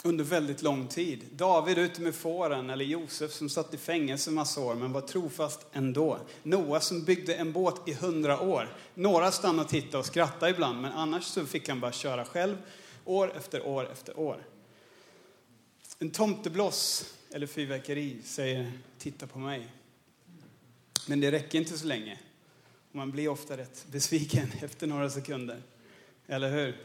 under 0.05 0.23
väldigt 0.23 0.61
lång 0.61 0.87
tid. 0.87 1.25
David 1.31 1.77
ute 1.77 2.01
med 2.01 2.15
fåren, 2.15 2.69
eller 2.69 2.85
Josef 2.85 3.31
som 3.31 3.49
satt 3.49 3.73
i 3.73 3.77
fängelse 3.77 4.31
massa 4.31 4.61
år 4.61 4.75
men 4.75 4.93
var 4.93 5.01
trofast 5.01 5.65
ändå. 5.73 6.17
Noa 6.43 6.79
som 6.79 7.03
byggde 7.03 7.35
en 7.35 7.51
båt 7.51 7.81
i 7.85 7.93
hundra 7.93 8.39
år. 8.39 8.73
Några 8.93 9.31
stannade 9.31 9.63
och 9.63 9.69
tittade 9.69 9.97
och 9.97 10.05
skrattade 10.05 10.51
ibland, 10.51 10.81
men 10.81 10.91
annars 10.91 11.23
så 11.23 11.45
fick 11.45 11.69
han 11.69 11.79
bara 11.79 11.91
köra 11.91 12.25
själv 12.25 12.57
år 13.05 13.37
efter 13.37 13.67
år 13.67 13.91
efter 13.91 14.19
år. 14.19 14.47
En 15.99 16.11
tomtebloss 16.11 17.13
eller 17.31 17.47
fyrverkeri 17.47 18.17
säger 18.23 18.71
titta 18.97 19.27
på 19.27 19.39
mig. 19.39 19.71
Men 21.07 21.19
det 21.19 21.31
räcker 21.31 21.59
inte 21.59 21.77
så 21.77 21.87
länge. 21.87 22.19
Man 22.91 23.11
blir 23.11 23.27
ofta 23.27 23.57
rätt 23.57 23.85
besviken 23.91 24.51
efter 24.61 24.87
några 24.87 25.09
sekunder. 25.09 25.61
Eller 26.27 26.51
hur? 26.51 26.77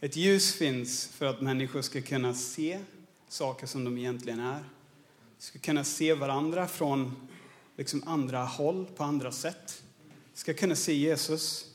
Ett 0.00 0.16
ljus 0.16 0.54
finns 0.54 1.06
för 1.06 1.26
att 1.26 1.40
människor 1.40 1.82
ska 1.82 2.02
kunna 2.02 2.34
se 2.34 2.80
saker 3.28 3.66
som 3.66 3.84
de 3.84 3.98
egentligen 3.98 4.40
är. 4.40 4.64
Ska 5.38 5.58
kunna 5.58 5.84
se 5.84 6.14
varandra 6.14 6.68
från 6.68 7.28
liksom 7.76 8.02
andra 8.06 8.44
håll, 8.44 8.86
på 8.96 9.04
andra 9.04 9.32
sätt. 9.32 9.82
Ska 10.34 10.54
kunna 10.54 10.76
se 10.76 10.94
Jesus. 10.94 11.71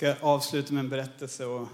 Ska 0.00 0.14
avsluta 0.20 0.72
med 0.72 0.80
en 0.80 0.88
berättelse 0.88 1.46
och 1.46 1.68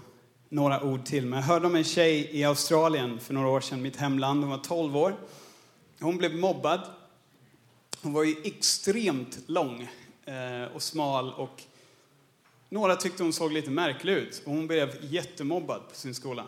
några 0.49 0.83
ord 0.83 1.05
till. 1.05 1.25
Men 1.25 1.39
jag 1.39 1.45
hörde 1.45 1.67
om 1.67 1.75
en 1.75 1.83
tjej 1.83 2.29
i 2.31 2.43
Australien 2.43 3.19
för 3.19 3.33
några 3.33 3.47
år 3.47 3.61
sedan, 3.61 3.81
mitt 3.81 3.95
hemland. 3.95 4.43
Hon 4.43 4.49
var 4.49 4.57
12 4.57 4.97
år. 4.97 5.15
Hon 5.99 6.17
blev 6.17 6.35
mobbad 6.35 6.81
hon 8.01 8.13
var 8.13 8.23
ju 8.23 8.35
extremt 8.43 9.39
lång 9.45 9.89
eh, 10.25 10.75
och 10.75 10.81
smal 10.81 11.33
och 11.33 11.63
några 12.69 12.95
tyckte 12.95 13.23
hon 13.23 13.33
såg 13.33 13.51
lite 13.51 13.69
märklig 13.69 14.13
ut 14.13 14.41
och 14.45 14.51
hon 14.51 14.67
blev 14.67 14.97
jättemobbad 15.01 15.89
på 15.89 15.95
sin 15.95 16.15
skola. 16.15 16.47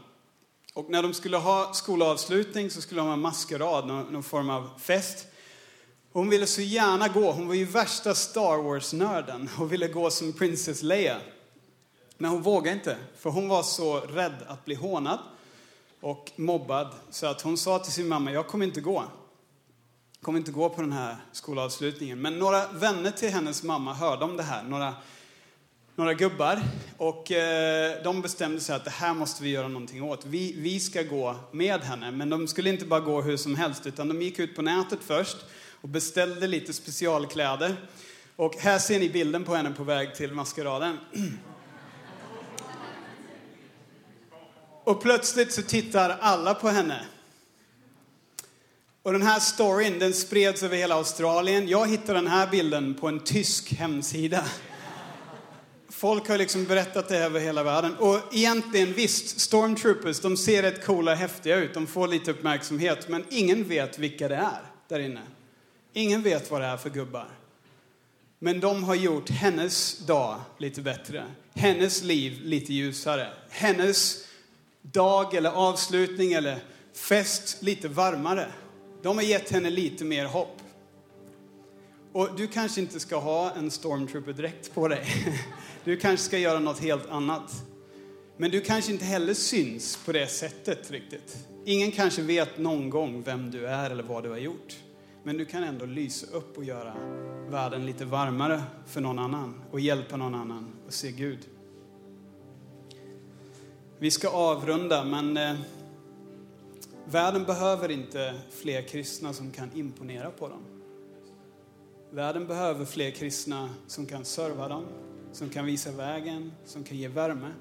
Och 0.74 0.90
när 0.90 1.04
de 1.04 1.14
skulle 1.14 1.38
ha 1.38 1.74
skolavslutning 1.74 2.70
så 2.70 2.82
skulle 2.82 3.02
de 3.02 3.08
ha 3.08 3.16
maskerad, 3.16 3.88
någon, 3.88 4.14
någon 4.14 4.24
form 4.24 4.50
av 4.50 4.70
fest. 4.80 5.28
Hon 6.12 6.30
ville 6.30 6.46
så 6.46 6.62
gärna 6.62 7.08
gå, 7.08 7.32
hon 7.32 7.48
var 7.48 7.56
ju 7.56 7.66
värsta 7.66 8.16
Star 8.16 8.58
Wars-nörden 8.58 9.50
och 9.60 9.74
ville 9.74 9.88
gå 9.88 10.10
som 10.10 10.34
Princess 10.34 10.84
Leia. 10.84 11.18
Men 12.22 12.32
hon 12.32 12.42
vågade 12.42 12.78
inte, 12.78 12.98
för 13.18 13.30
hon 13.30 13.48
var 13.48 13.64
så 13.64 14.00
rädd 14.00 14.36
att 14.48 14.66
bli 14.66 14.76
hånad 14.76 15.20
och 16.02 16.32
mobbad 16.36 16.94
så 17.10 17.28
att 17.28 17.42
hon 17.42 17.58
sa 17.58 17.80
till 17.80 17.94
sin 17.94 18.08
mamma, 18.08 18.32
jag 18.32 18.48
kommer 18.48 18.66
inte 18.66 18.82
gå 18.82 19.04
kommer 20.22 20.40
inte 20.40 20.52
gå 20.52 20.70
på 20.70 20.82
den 20.82 20.92
här 20.92 21.16
skolavslutningen. 21.32 22.22
Men 22.22 22.40
några 22.40 22.68
vänner 22.68 23.12
till 23.12 23.30
hennes 23.30 23.64
mamma 23.64 23.94
hörde 23.94 24.26
om 24.26 24.38
det 24.38 24.44
här. 24.44 24.64
Några, 24.64 24.94
några 25.96 26.14
gubbar. 26.14 26.62
Och 26.98 27.32
eh, 27.32 28.04
de 28.04 28.22
bestämde 28.22 28.60
sig 28.60 28.76
att 28.76 28.86
det 28.86 28.92
här 28.92 29.14
måste 29.14 29.44
vi 29.44 29.50
göra 29.50 29.68
någonting 29.68 30.04
åt. 30.04 30.26
Vi, 30.26 30.56
vi 30.58 30.80
ska 30.80 31.04
gå 31.04 31.36
med 31.52 31.82
henne. 31.82 32.12
Men 32.12 32.30
de 32.30 32.48
skulle 32.48 32.70
inte 32.70 32.86
bara 32.86 33.00
gå 33.00 33.22
hur 33.22 33.38
som 33.38 33.56
helst. 33.56 33.88
Utan 33.88 34.08
de 34.08 34.22
gick 34.22 34.40
ut 34.40 34.56
på 34.56 34.62
nätet 34.62 35.00
först 35.02 35.38
och 35.82 35.90
beställde 35.90 36.48
lite 36.48 36.74
specialkläder. 36.74 37.76
Och 38.36 38.56
här 38.56 38.80
ser 38.80 39.00
ni 39.00 39.10
bilden 39.10 39.44
på 39.44 39.56
henne 39.56 39.72
på 39.72 39.84
väg 39.84 40.16
till 40.16 40.34
maskeraden. 40.34 40.98
Och 44.84 45.02
plötsligt 45.02 45.54
så 45.54 45.62
tittar 45.62 46.18
alla 46.22 46.54
på 46.54 46.70
henne. 46.70 47.06
Och 49.04 49.14
den 49.14 49.22
här 49.22 49.40
storyn 49.40 50.00
den 50.00 50.14
spreds 50.14 50.64
över 50.64 50.78
hela 50.78 50.96
Australien. 50.96 51.68
Jag 51.68 51.90
hittade 51.90 52.20
den 52.20 52.28
här 52.28 52.48
bilden 52.48 52.94
på 52.94 53.08
en 53.08 53.20
tysk 53.20 53.74
hemsida. 53.74 54.44
Folk 55.90 56.28
har 56.30 56.38
liksom 56.38 56.66
berättat 56.66 57.10
det 57.10 57.18
över 57.18 57.40
hela 57.40 57.64
världen. 57.64 57.96
Och 57.96 58.20
egentligen 58.32 58.94
visst, 58.94 59.40
stormtroopers, 59.40 60.20
de 60.20 60.38
ser 60.38 60.62
rätt 60.62 60.86
coola 60.86 61.12
och 61.12 61.18
häftiga 61.18 61.56
ut. 61.56 61.74
De 61.74 61.88
får 61.88 62.08
lite 62.08 62.32
uppmärksamhet. 62.32 63.10
Men 63.10 63.26
ingen 63.30 63.64
vet 63.68 64.00
vilka 64.00 64.28
det 64.28 64.36
är 64.36 64.62
där 64.88 65.00
inne. 65.00 65.22
Ingen 65.94 66.22
vet 66.22 66.52
vad 66.52 66.62
det 66.62 66.68
är 66.68 66.78
för 66.78 66.90
gubbar. 66.90 67.28
Men 68.40 68.60
de 68.60 68.84
har 68.84 68.96
gjort 68.96 69.30
hennes 69.30 69.98
dag 69.98 70.42
lite 70.58 70.82
bättre. 70.82 71.24
Hennes 71.54 72.04
liv 72.04 72.40
lite 72.44 72.74
ljusare. 72.74 73.28
Hennes 73.50 74.26
dag 74.92 75.34
eller 75.34 75.50
avslutning 75.50 76.34
eller 76.34 76.60
fest 76.94 77.58
lite 77.62 77.88
varmare. 77.88 78.48
De 79.02 79.18
har 79.18 79.24
gett 79.24 79.52
henne 79.52 79.70
lite 79.70 80.06
mer 80.06 80.26
hopp. 80.26 80.58
Och 82.14 82.30
du 82.38 82.48
kanske 82.48 82.82
inte 82.82 83.00
ska 83.00 83.18
ha 83.18 83.52
en 83.52 83.72
stormtrooper-dräkt 83.72 84.74
på 84.74 84.88
dig. 84.88 85.06
Du 85.84 85.98
kanske 85.98 86.26
ska 86.26 86.38
göra 86.38 86.60
något 86.60 86.80
helt 86.80 87.10
annat. 87.10 87.52
Men 88.38 88.52
du 88.52 88.62
kanske 88.62 88.92
inte 88.92 89.06
heller 89.06 89.34
syns 89.34 90.00
på 90.06 90.12
det 90.12 90.28
sättet 90.28 90.92
riktigt. 90.92 91.38
Ingen 91.66 91.92
kanske 91.92 92.22
vet 92.22 92.58
någon 92.58 92.90
gång 92.90 93.24
vem 93.24 93.52
du 93.52 93.68
är 93.68 93.90
eller 93.90 94.04
vad 94.04 94.24
du 94.24 94.30
har 94.30 94.38
gjort. 94.38 94.78
Men 95.24 95.38
du 95.38 95.46
kan 95.46 95.64
ändå 95.64 95.86
lysa 95.86 96.28
upp 96.28 96.58
och 96.58 96.64
göra 96.64 96.94
världen 97.50 97.86
lite 97.86 98.06
varmare 98.06 98.64
för 98.88 99.02
någon 99.02 99.20
annan 99.20 99.62
och 99.72 99.80
hjälpa 99.80 100.18
någon 100.18 100.36
annan 100.36 100.76
att 100.88 100.94
se 100.94 101.12
Gud. 101.12 101.40
Vi 104.02 104.12
ska 104.12 104.30
avrunda, 104.30 105.04
men 105.04 105.38
eh, 105.38 105.56
världen 107.06 107.44
behöver 107.44 107.92
inte 107.92 108.34
fler 108.52 108.82
kristna 108.82 109.34
som 109.34 109.52
kan 109.52 109.70
imponera 109.76 110.32
på 110.32 110.48
dem. 110.48 110.62
Världen 112.12 112.48
behöver 112.48 112.86
fler 112.86 113.12
kristna 113.12 113.70
som 113.88 114.06
kan 114.06 114.26
serva 114.26 114.68
dem, 114.68 114.86
som 115.32 115.50
kan 115.50 115.66
visa 115.66 115.92
vägen, 115.92 116.52
som 116.66 116.84
kan 116.84 116.98
ge 116.98 117.08
värme. 117.08 117.52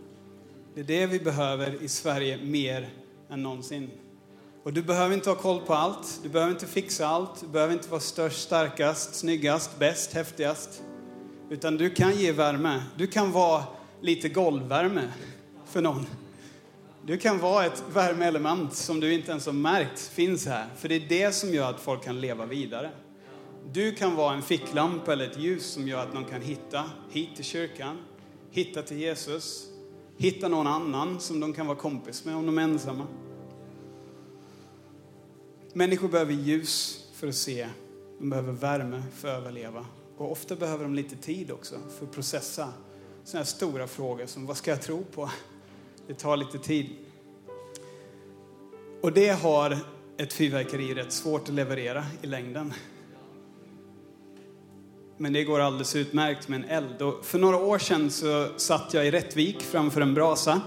Det 0.75 0.81
är 0.81 0.85
det 0.85 1.07
vi 1.07 1.21
behöver 1.21 1.83
i 1.83 1.89
Sverige 1.89 2.39
mer 2.45 2.89
än 3.31 3.43
någonsin. 3.43 3.91
Och 4.63 4.73
du 4.73 4.83
behöver 4.83 5.15
inte 5.15 5.31
ha 5.31 5.37
koll 5.37 5.61
på 5.61 5.75
allt, 5.75 6.21
du 6.23 6.29
behöver 6.29 6.53
inte 6.53 6.67
fixa 6.67 7.07
allt, 7.07 7.41
du 7.41 7.49
behöver 7.49 7.73
inte 7.73 7.89
vara 7.89 8.01
störst, 8.01 8.43
starkast, 8.43 9.15
snyggast, 9.15 9.79
bäst, 9.79 10.13
häftigast. 10.13 10.83
Utan 11.51 11.77
du 11.77 11.91
kan 11.91 12.17
ge 12.17 12.33
värme. 12.33 12.83
Du 12.97 13.07
kan 13.07 13.33
vara 13.33 13.65
lite 14.01 14.29
golvvärme 14.29 15.13
för 15.65 15.83
någon. 15.83 16.07
Du 17.09 17.19
kan 17.19 17.39
vara 17.39 17.67
ett 17.67 17.85
värmeelement 17.93 18.75
som 18.75 19.01
du 19.01 19.13
inte 19.13 19.31
ens 19.31 19.47
har 19.47 19.53
märkt 19.53 20.01
finns 20.01 20.47
här. 20.47 20.67
För 20.77 20.89
det 20.89 20.95
är 20.95 21.09
det 21.09 21.33
som 21.33 21.55
gör 21.55 21.71
att 21.71 21.81
folk 21.81 22.05
kan 22.05 22.21
leva 22.21 22.47
vidare. 22.47 22.91
Du 23.73 23.95
kan 23.95 24.15
vara 24.17 24.35
en 24.35 24.43
ficklampa 24.43 25.13
eller 25.13 25.31
ett 25.31 25.39
ljus 25.39 25.67
som 25.67 25.89
gör 25.89 26.03
att 26.03 26.15
någon 26.15 26.25
kan 26.25 26.43
hitta 26.43 26.85
hit 27.11 27.29
till 27.37 27.45
kyrkan, 27.45 27.99
hitta 28.51 28.83
till 28.83 28.99
Jesus, 28.99 29.69
hitta 30.17 30.49
någon 30.49 30.67
annan 30.67 31.21
som 31.21 31.41
de 31.41 31.53
kan 31.53 31.67
vara 31.67 31.79
kompis 31.79 32.25
med 32.25 32.37
om 32.37 32.47
de 32.47 32.59
är 32.59 32.63
ensamma. 32.63 33.07
Människor 35.73 36.09
behöver 36.09 36.33
ljus 36.33 37.05
för 37.15 37.29
att 37.29 37.35
se, 37.35 37.69
de 38.19 38.31
behöver 38.31 38.53
värme 38.53 39.03
för 39.15 39.29
att 39.29 39.41
överleva. 39.41 39.87
Och 40.17 40.33
ofta 40.33 40.57
behöver 40.57 40.85
de 40.85 40.95
lite 40.95 41.17
tid 41.17 41.51
också 41.51 41.75
för 41.99 42.07
att 42.07 42.13
processa 42.13 42.73
sådana 43.25 43.45
här 43.45 43.45
stora 43.45 43.87
frågor 43.87 44.27
som 44.27 44.47
vad 44.47 44.57
ska 44.57 44.71
jag 44.71 44.83
tro 44.83 45.05
på? 45.05 45.31
Det 46.09 46.15
tar 46.15 46.37
lite 46.37 46.59
tid. 46.59 46.87
Och 49.01 49.13
det 49.13 49.29
har 49.29 49.79
ett 50.17 50.33
fyrverkeri 50.33 50.95
rätt 50.95 51.13
svårt 51.13 51.49
att 51.49 51.55
leverera 51.55 52.07
i 52.23 52.27
längden. 52.27 52.75
Men 55.17 55.33
det 55.33 55.45
går 55.45 55.61
alldeles 55.61 55.97
utmärkt 55.97 56.49
med 56.49 56.65
en 56.65 56.69
eld. 56.69 57.03
Och 57.03 57.25
för 57.25 57.39
några 57.39 57.57
år 57.57 57.79
sedan 57.79 58.11
så 58.11 58.49
satt 58.57 58.95
jag 58.95 59.07
i 59.07 59.11
Rättvik 59.11 59.63
framför 59.63 60.01
en 60.01 60.15
brasa. 60.15 60.61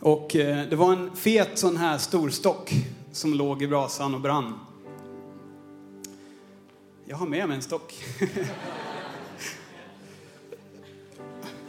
Och 0.00 0.36
eh, 0.36 0.68
det 0.68 0.76
var 0.76 0.92
en 0.92 1.16
fet 1.16 1.58
sån 1.58 1.76
här 1.76 1.98
stor 1.98 2.30
stock 2.30 2.72
som 3.12 3.34
låg 3.34 3.62
i 3.62 3.66
brasan 3.66 4.14
och 4.14 4.20
brann. 4.20 4.58
Jag 7.04 7.16
har 7.16 7.26
med 7.26 7.48
mig 7.48 7.56
en 7.56 7.62
stock. 7.62 8.04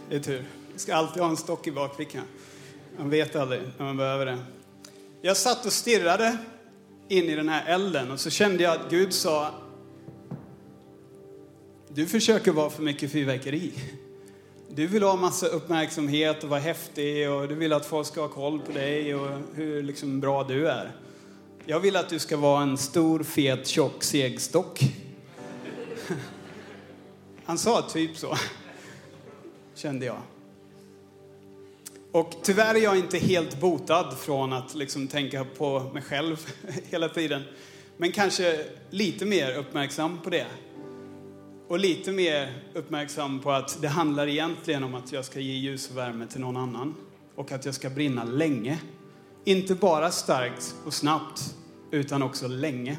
det 0.09 0.15
är 0.15 0.19
tur. 0.19 0.45
Ska 0.75 0.95
alltid 0.95 1.21
ha 1.23 1.29
en 1.29 1.37
stock 1.37 1.67
i 1.67 1.71
bakfickan. 1.71 2.23
Man 2.97 3.09
vet 3.09 3.35
aldrig 3.35 3.61
när 3.77 3.85
man 3.85 3.97
behöver 3.97 4.25
det. 4.25 4.37
Jag 5.21 5.37
satt 5.37 5.65
och 5.65 5.73
stirrade 5.73 6.37
in 7.07 7.23
i 7.23 7.35
den 7.35 7.49
här 7.49 7.73
elden 7.73 8.11
och 8.11 8.19
så 8.19 8.29
kände 8.29 8.63
jag 8.63 8.73
att 8.73 8.89
Gud 8.89 9.13
sa 9.13 9.51
Du 11.87 12.05
försöker 12.05 12.51
vara 12.51 12.69
för 12.69 12.83
mycket 12.83 13.11
fyrverkeri. 13.11 13.73
Du 14.69 14.87
vill 14.87 15.03
ha 15.03 15.15
massa 15.15 15.47
uppmärksamhet 15.47 16.43
och 16.43 16.49
vara 16.49 16.59
häftig 16.59 17.29
och 17.29 17.47
du 17.47 17.55
vill 17.55 17.73
att 17.73 17.85
folk 17.85 18.07
ska 18.07 18.21
ha 18.21 18.27
koll 18.27 18.59
på 18.59 18.71
dig 18.71 19.15
och 19.15 19.29
hur 19.53 19.83
liksom 19.83 20.19
bra 20.19 20.43
du 20.43 20.67
är. 20.67 20.91
Jag 21.65 21.79
vill 21.79 21.95
att 21.95 22.09
du 22.09 22.19
ska 22.19 22.37
vara 22.37 22.63
en 22.63 22.77
stor, 22.77 23.23
fet, 23.23 23.67
tjock, 23.67 24.03
seg 24.03 24.41
stock. 24.41 24.79
Han 27.45 27.57
sa 27.57 27.81
typ 27.81 28.17
så, 28.17 28.37
kände 29.75 30.05
jag. 30.05 30.17
Och 32.13 32.35
tyvärr 32.43 32.75
är 32.75 32.79
jag 32.79 32.97
inte 32.97 33.17
helt 33.17 33.59
botad 33.59 34.17
från 34.17 34.53
att 34.53 34.75
liksom 34.75 35.07
tänka 35.07 35.45
på 35.45 35.79
mig 35.93 36.01
själv 36.01 36.37
hela 36.89 37.09
tiden. 37.09 37.41
Men 37.97 38.11
kanske 38.11 38.65
lite 38.89 39.25
mer 39.25 39.55
uppmärksam 39.55 40.19
på 40.23 40.29
det. 40.29 40.45
Och 41.67 41.79
lite 41.79 42.11
mer 42.11 42.53
uppmärksam 42.73 43.39
på 43.39 43.51
att 43.51 43.81
det 43.81 43.87
handlar 43.87 44.27
egentligen 44.27 44.83
om 44.83 44.95
att 44.95 45.11
jag 45.11 45.25
ska 45.25 45.39
ge 45.39 45.53
ljus 45.53 45.89
och 45.89 45.97
värme 45.97 46.27
till 46.27 46.41
någon 46.41 46.57
annan. 46.57 46.95
Och 47.35 47.51
att 47.51 47.65
jag 47.65 47.75
ska 47.75 47.89
brinna 47.89 48.23
länge. 48.23 48.77
Inte 49.43 49.75
bara 49.75 50.11
starkt 50.11 50.75
och 50.85 50.93
snabbt, 50.93 51.55
utan 51.91 52.23
också 52.23 52.47
länge. 52.47 52.97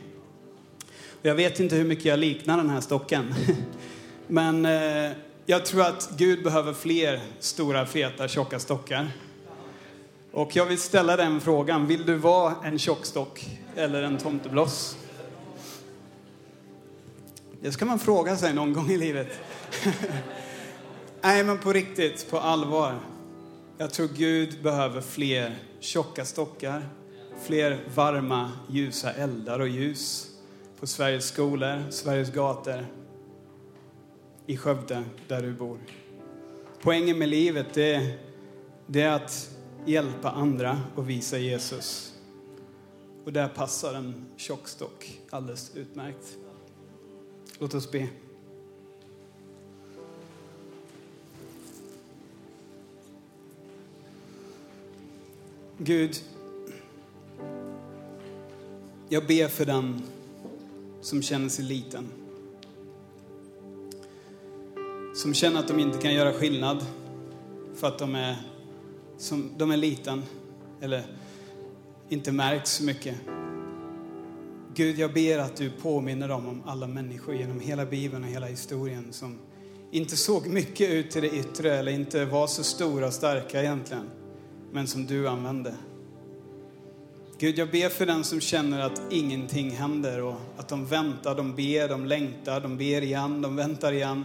Och 1.21 1.27
jag 1.27 1.35
vet 1.35 1.61
inte 1.61 1.77
hur 1.77 1.85
mycket 1.85 2.05
jag 2.05 2.19
liknar 2.19 2.57
den 2.57 2.71
här 2.71 2.81
stocken. 2.81 3.35
Men 4.27 4.67
eh, 4.67 5.13
jag 5.47 5.67
tror 5.67 5.83
att 5.83 6.11
Gud 6.17 6.45
behöver 6.45 6.73
fler 6.73 7.21
stora, 7.39 7.87
feta, 7.87 8.29
tjocka 8.29 8.59
stockar. 8.59 9.11
Och 10.33 10.57
jag 10.57 10.67
vill 10.67 10.79
ställa 10.79 11.17
den 11.17 11.41
frågan. 11.41 11.87
Vill 11.87 12.07
du 12.07 12.15
vara 12.15 12.55
en 12.65 12.79
tjockstock 12.79 13.47
eller 13.77 14.03
en 14.03 14.19
tomtebloss? 14.19 14.97
Det 17.61 17.73
ska 17.73 17.85
man 17.85 17.99
fråga 17.99 18.37
sig 18.37 18.55
någon 18.55 18.73
gång 18.73 18.91
i 18.91 18.97
livet. 18.97 19.29
Nej, 21.21 21.45
men 21.45 21.59
på 21.59 21.73
riktigt, 21.73 22.31
på 22.31 22.39
allvar. 22.39 22.99
Jag 23.79 23.93
tror 23.93 24.09
Gud 24.17 24.63
behöver 24.63 25.01
fler 25.01 25.59
tjocka 25.81 26.25
stockar, 26.25 26.89
fler 27.43 27.79
varma, 27.95 28.53
ljusa 28.69 29.13
eldar 29.13 29.61
och 29.61 29.69
ljus 29.69 30.31
på 30.81 30.87
Sveriges 30.87 31.29
skolor, 31.29 31.85
Sveriges 31.91 32.33
gator, 32.33 32.87
i 34.47 34.57
Skövde, 34.57 35.05
där 35.29 35.43
du 35.43 35.53
bor. 35.53 35.79
Poängen 36.81 37.19
med 37.19 37.29
livet, 37.29 37.75
det, 37.75 38.19
det 38.87 39.01
är 39.01 39.13
att 39.13 39.51
hjälpa 39.87 40.31
andra 40.31 40.81
och 40.95 41.11
visa 41.11 41.39
Jesus. 41.39 42.15
Och 43.25 43.33
där 43.33 43.49
passar 43.49 43.95
en 43.95 44.27
tjockstock 44.37 45.21
alldeles 45.31 45.77
utmärkt. 45.77 46.39
Låt 47.59 47.75
oss 47.75 47.91
be. 47.91 48.09
Gud, 55.79 56.23
jag 59.09 59.27
ber 59.27 59.49
för 59.49 59.65
den 59.65 60.03
som 61.01 61.23
känner 61.23 61.49
sig 61.49 61.65
liten. 61.65 62.24
Som 65.25 65.35
känner 65.35 65.61
att 65.61 65.69
de 65.69 65.79
inte 65.79 65.99
kan 65.99 66.15
göra 66.15 66.33
skillnad 66.33 66.87
för 67.75 67.87
att 67.87 67.99
de 67.99 68.15
är, 68.15 68.37
som, 69.19 69.51
de 69.57 69.71
är 69.71 69.77
liten 69.77 70.23
eller 70.81 71.03
inte 72.09 72.33
märks 72.33 72.71
så 72.71 72.85
mycket. 72.85 73.17
Gud, 74.75 74.99
jag 74.99 75.13
ber 75.13 75.39
att 75.39 75.57
du 75.57 75.71
påminner 75.71 76.29
dem 76.29 76.49
om 76.49 76.63
alla 76.67 76.87
människor 76.87 77.35
genom 77.35 77.61
hela 77.61 77.87
Bibeln 77.87 78.25
och 78.25 78.31
hela 78.31 78.47
historien 78.47 79.13
som 79.13 79.39
inte 79.91 80.17
såg 80.17 80.47
mycket 80.47 80.91
ut 80.91 81.11
till 81.11 81.23
det 81.23 81.31
yttre 81.31 81.77
eller 81.77 81.93
inte 81.93 82.25
var 82.25 82.47
så 82.47 82.65
stora 82.65 83.07
och 83.07 83.13
starka 83.13 83.61
egentligen, 83.61 84.11
men 84.73 84.87
som 84.87 85.07
du 85.07 85.29
använde. 85.29 85.75
Gud, 87.39 87.59
jag 87.59 87.71
ber 87.71 87.89
för 87.89 88.07
den 88.07 88.25
som 88.25 88.41
känner 88.41 88.81
att 88.81 89.03
ingenting 89.11 89.71
händer 89.71 90.23
och 90.23 90.37
att 90.57 90.69
de 90.69 90.87
väntar, 90.87 91.35
de 91.35 91.55
ber, 91.55 91.89
de 91.89 92.07
längtar, 92.07 92.61
de 92.61 92.77
ber 92.77 93.03
igen, 93.03 93.43
de 93.43 93.57
väntar 93.57 93.93
igen. 93.93 94.25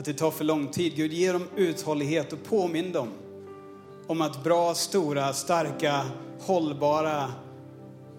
Att 0.00 0.06
det 0.06 0.12
tar 0.12 0.30
för 0.30 0.44
lång 0.44 0.68
tid. 0.68 0.96
Gud, 0.96 1.12
ge 1.12 1.32
dem 1.32 1.48
uthållighet 1.56 2.32
och 2.32 2.44
påminn 2.44 2.92
dem 2.92 3.08
om 4.06 4.22
att 4.22 4.44
bra, 4.44 4.74
stora, 4.74 5.32
starka, 5.32 6.06
hållbara 6.40 7.32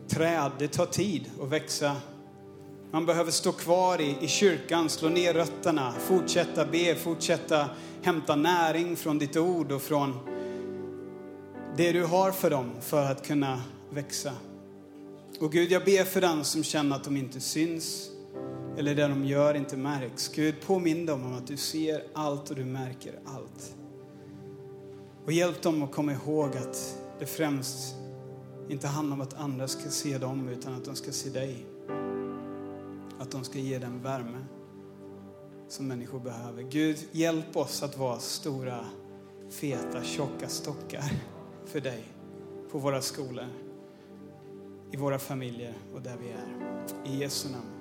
träd, 0.08 0.52
det 0.60 0.68
tar 0.68 0.86
tid 0.86 1.32
att 1.42 1.50
växa. 1.50 1.96
Man 2.92 3.06
behöver 3.06 3.32
stå 3.32 3.52
kvar 3.52 4.02
i, 4.02 4.18
i 4.22 4.28
kyrkan, 4.28 4.90
slå 4.90 5.10
ner 5.10 5.34
rötterna, 5.34 5.94
fortsätta 6.00 6.66
be, 6.66 6.96
fortsätta 6.96 7.70
hämta 8.02 8.36
näring 8.36 8.96
från 8.96 9.18
ditt 9.18 9.38
ord 9.38 9.72
och 9.72 9.82
från 9.82 10.14
det 11.78 11.92
du 11.92 12.06
har 12.06 12.32
för 12.32 12.50
dem 12.50 12.72
för 12.82 13.12
att 13.12 13.28
kunna 13.28 13.62
växa. 13.90 14.32
Och 15.40 15.52
Gud, 15.52 15.72
jag 15.72 15.86
ber 15.86 16.04
för 16.04 16.22
den 16.22 16.44
som 16.44 16.64
känner 16.64 16.96
att 16.96 17.04
de 17.04 17.18
inte 17.18 17.40
syns 17.40 18.12
eller 18.78 18.96
det 18.96 19.08
de 19.08 19.26
gör 19.26 19.54
inte 19.54 19.78
märks. 19.78 20.28
Gud, 20.28 20.56
påminn 20.62 21.06
dem 21.06 21.26
om 21.26 21.34
att 21.34 21.48
du 21.48 21.58
ser 21.58 22.04
allt 22.14 22.50
och 22.50 22.56
du 22.56 22.66
märker 22.66 23.20
allt. 23.26 23.76
Och 25.26 25.32
hjälp 25.32 25.62
dem 25.62 25.84
att 25.84 25.92
komma 25.92 26.14
ihåg 26.14 26.58
att 26.58 26.98
det 27.20 27.26
främst 27.26 27.96
inte 28.70 28.88
handlar 28.88 29.16
om 29.16 29.22
att 29.22 29.34
andra 29.34 29.68
ska 29.68 29.90
se 29.90 30.18
dem, 30.18 30.50
utan 30.50 30.74
att 30.74 30.86
de 30.86 30.96
ska 30.96 31.12
se 31.12 31.30
dig. 31.30 31.66
Att 33.20 33.32
de 33.32 33.44
ska 33.44 33.60
ge 33.60 33.80
den 33.80 34.02
värme 34.02 34.46
som 35.68 35.88
människor 35.88 36.20
behöver. 36.20 36.64
Gud, 36.64 36.98
hjälp 37.12 37.58
oss 37.58 37.84
att 37.84 37.98
vara 37.98 38.20
stora, 38.20 38.86
feta, 39.50 40.04
tjocka 40.04 40.48
stockar 40.48 41.12
för 41.66 41.80
dig 41.80 42.04
på 42.72 42.78
våra 42.78 43.02
skolor, 43.02 43.46
i 44.92 44.98
våra 44.98 45.20
familjer 45.20 45.74
och 45.94 46.02
där 46.02 46.18
vi 46.22 46.30
är. 46.30 47.14
I 47.14 47.18
Jesu 47.18 47.50
namn. 47.50 47.81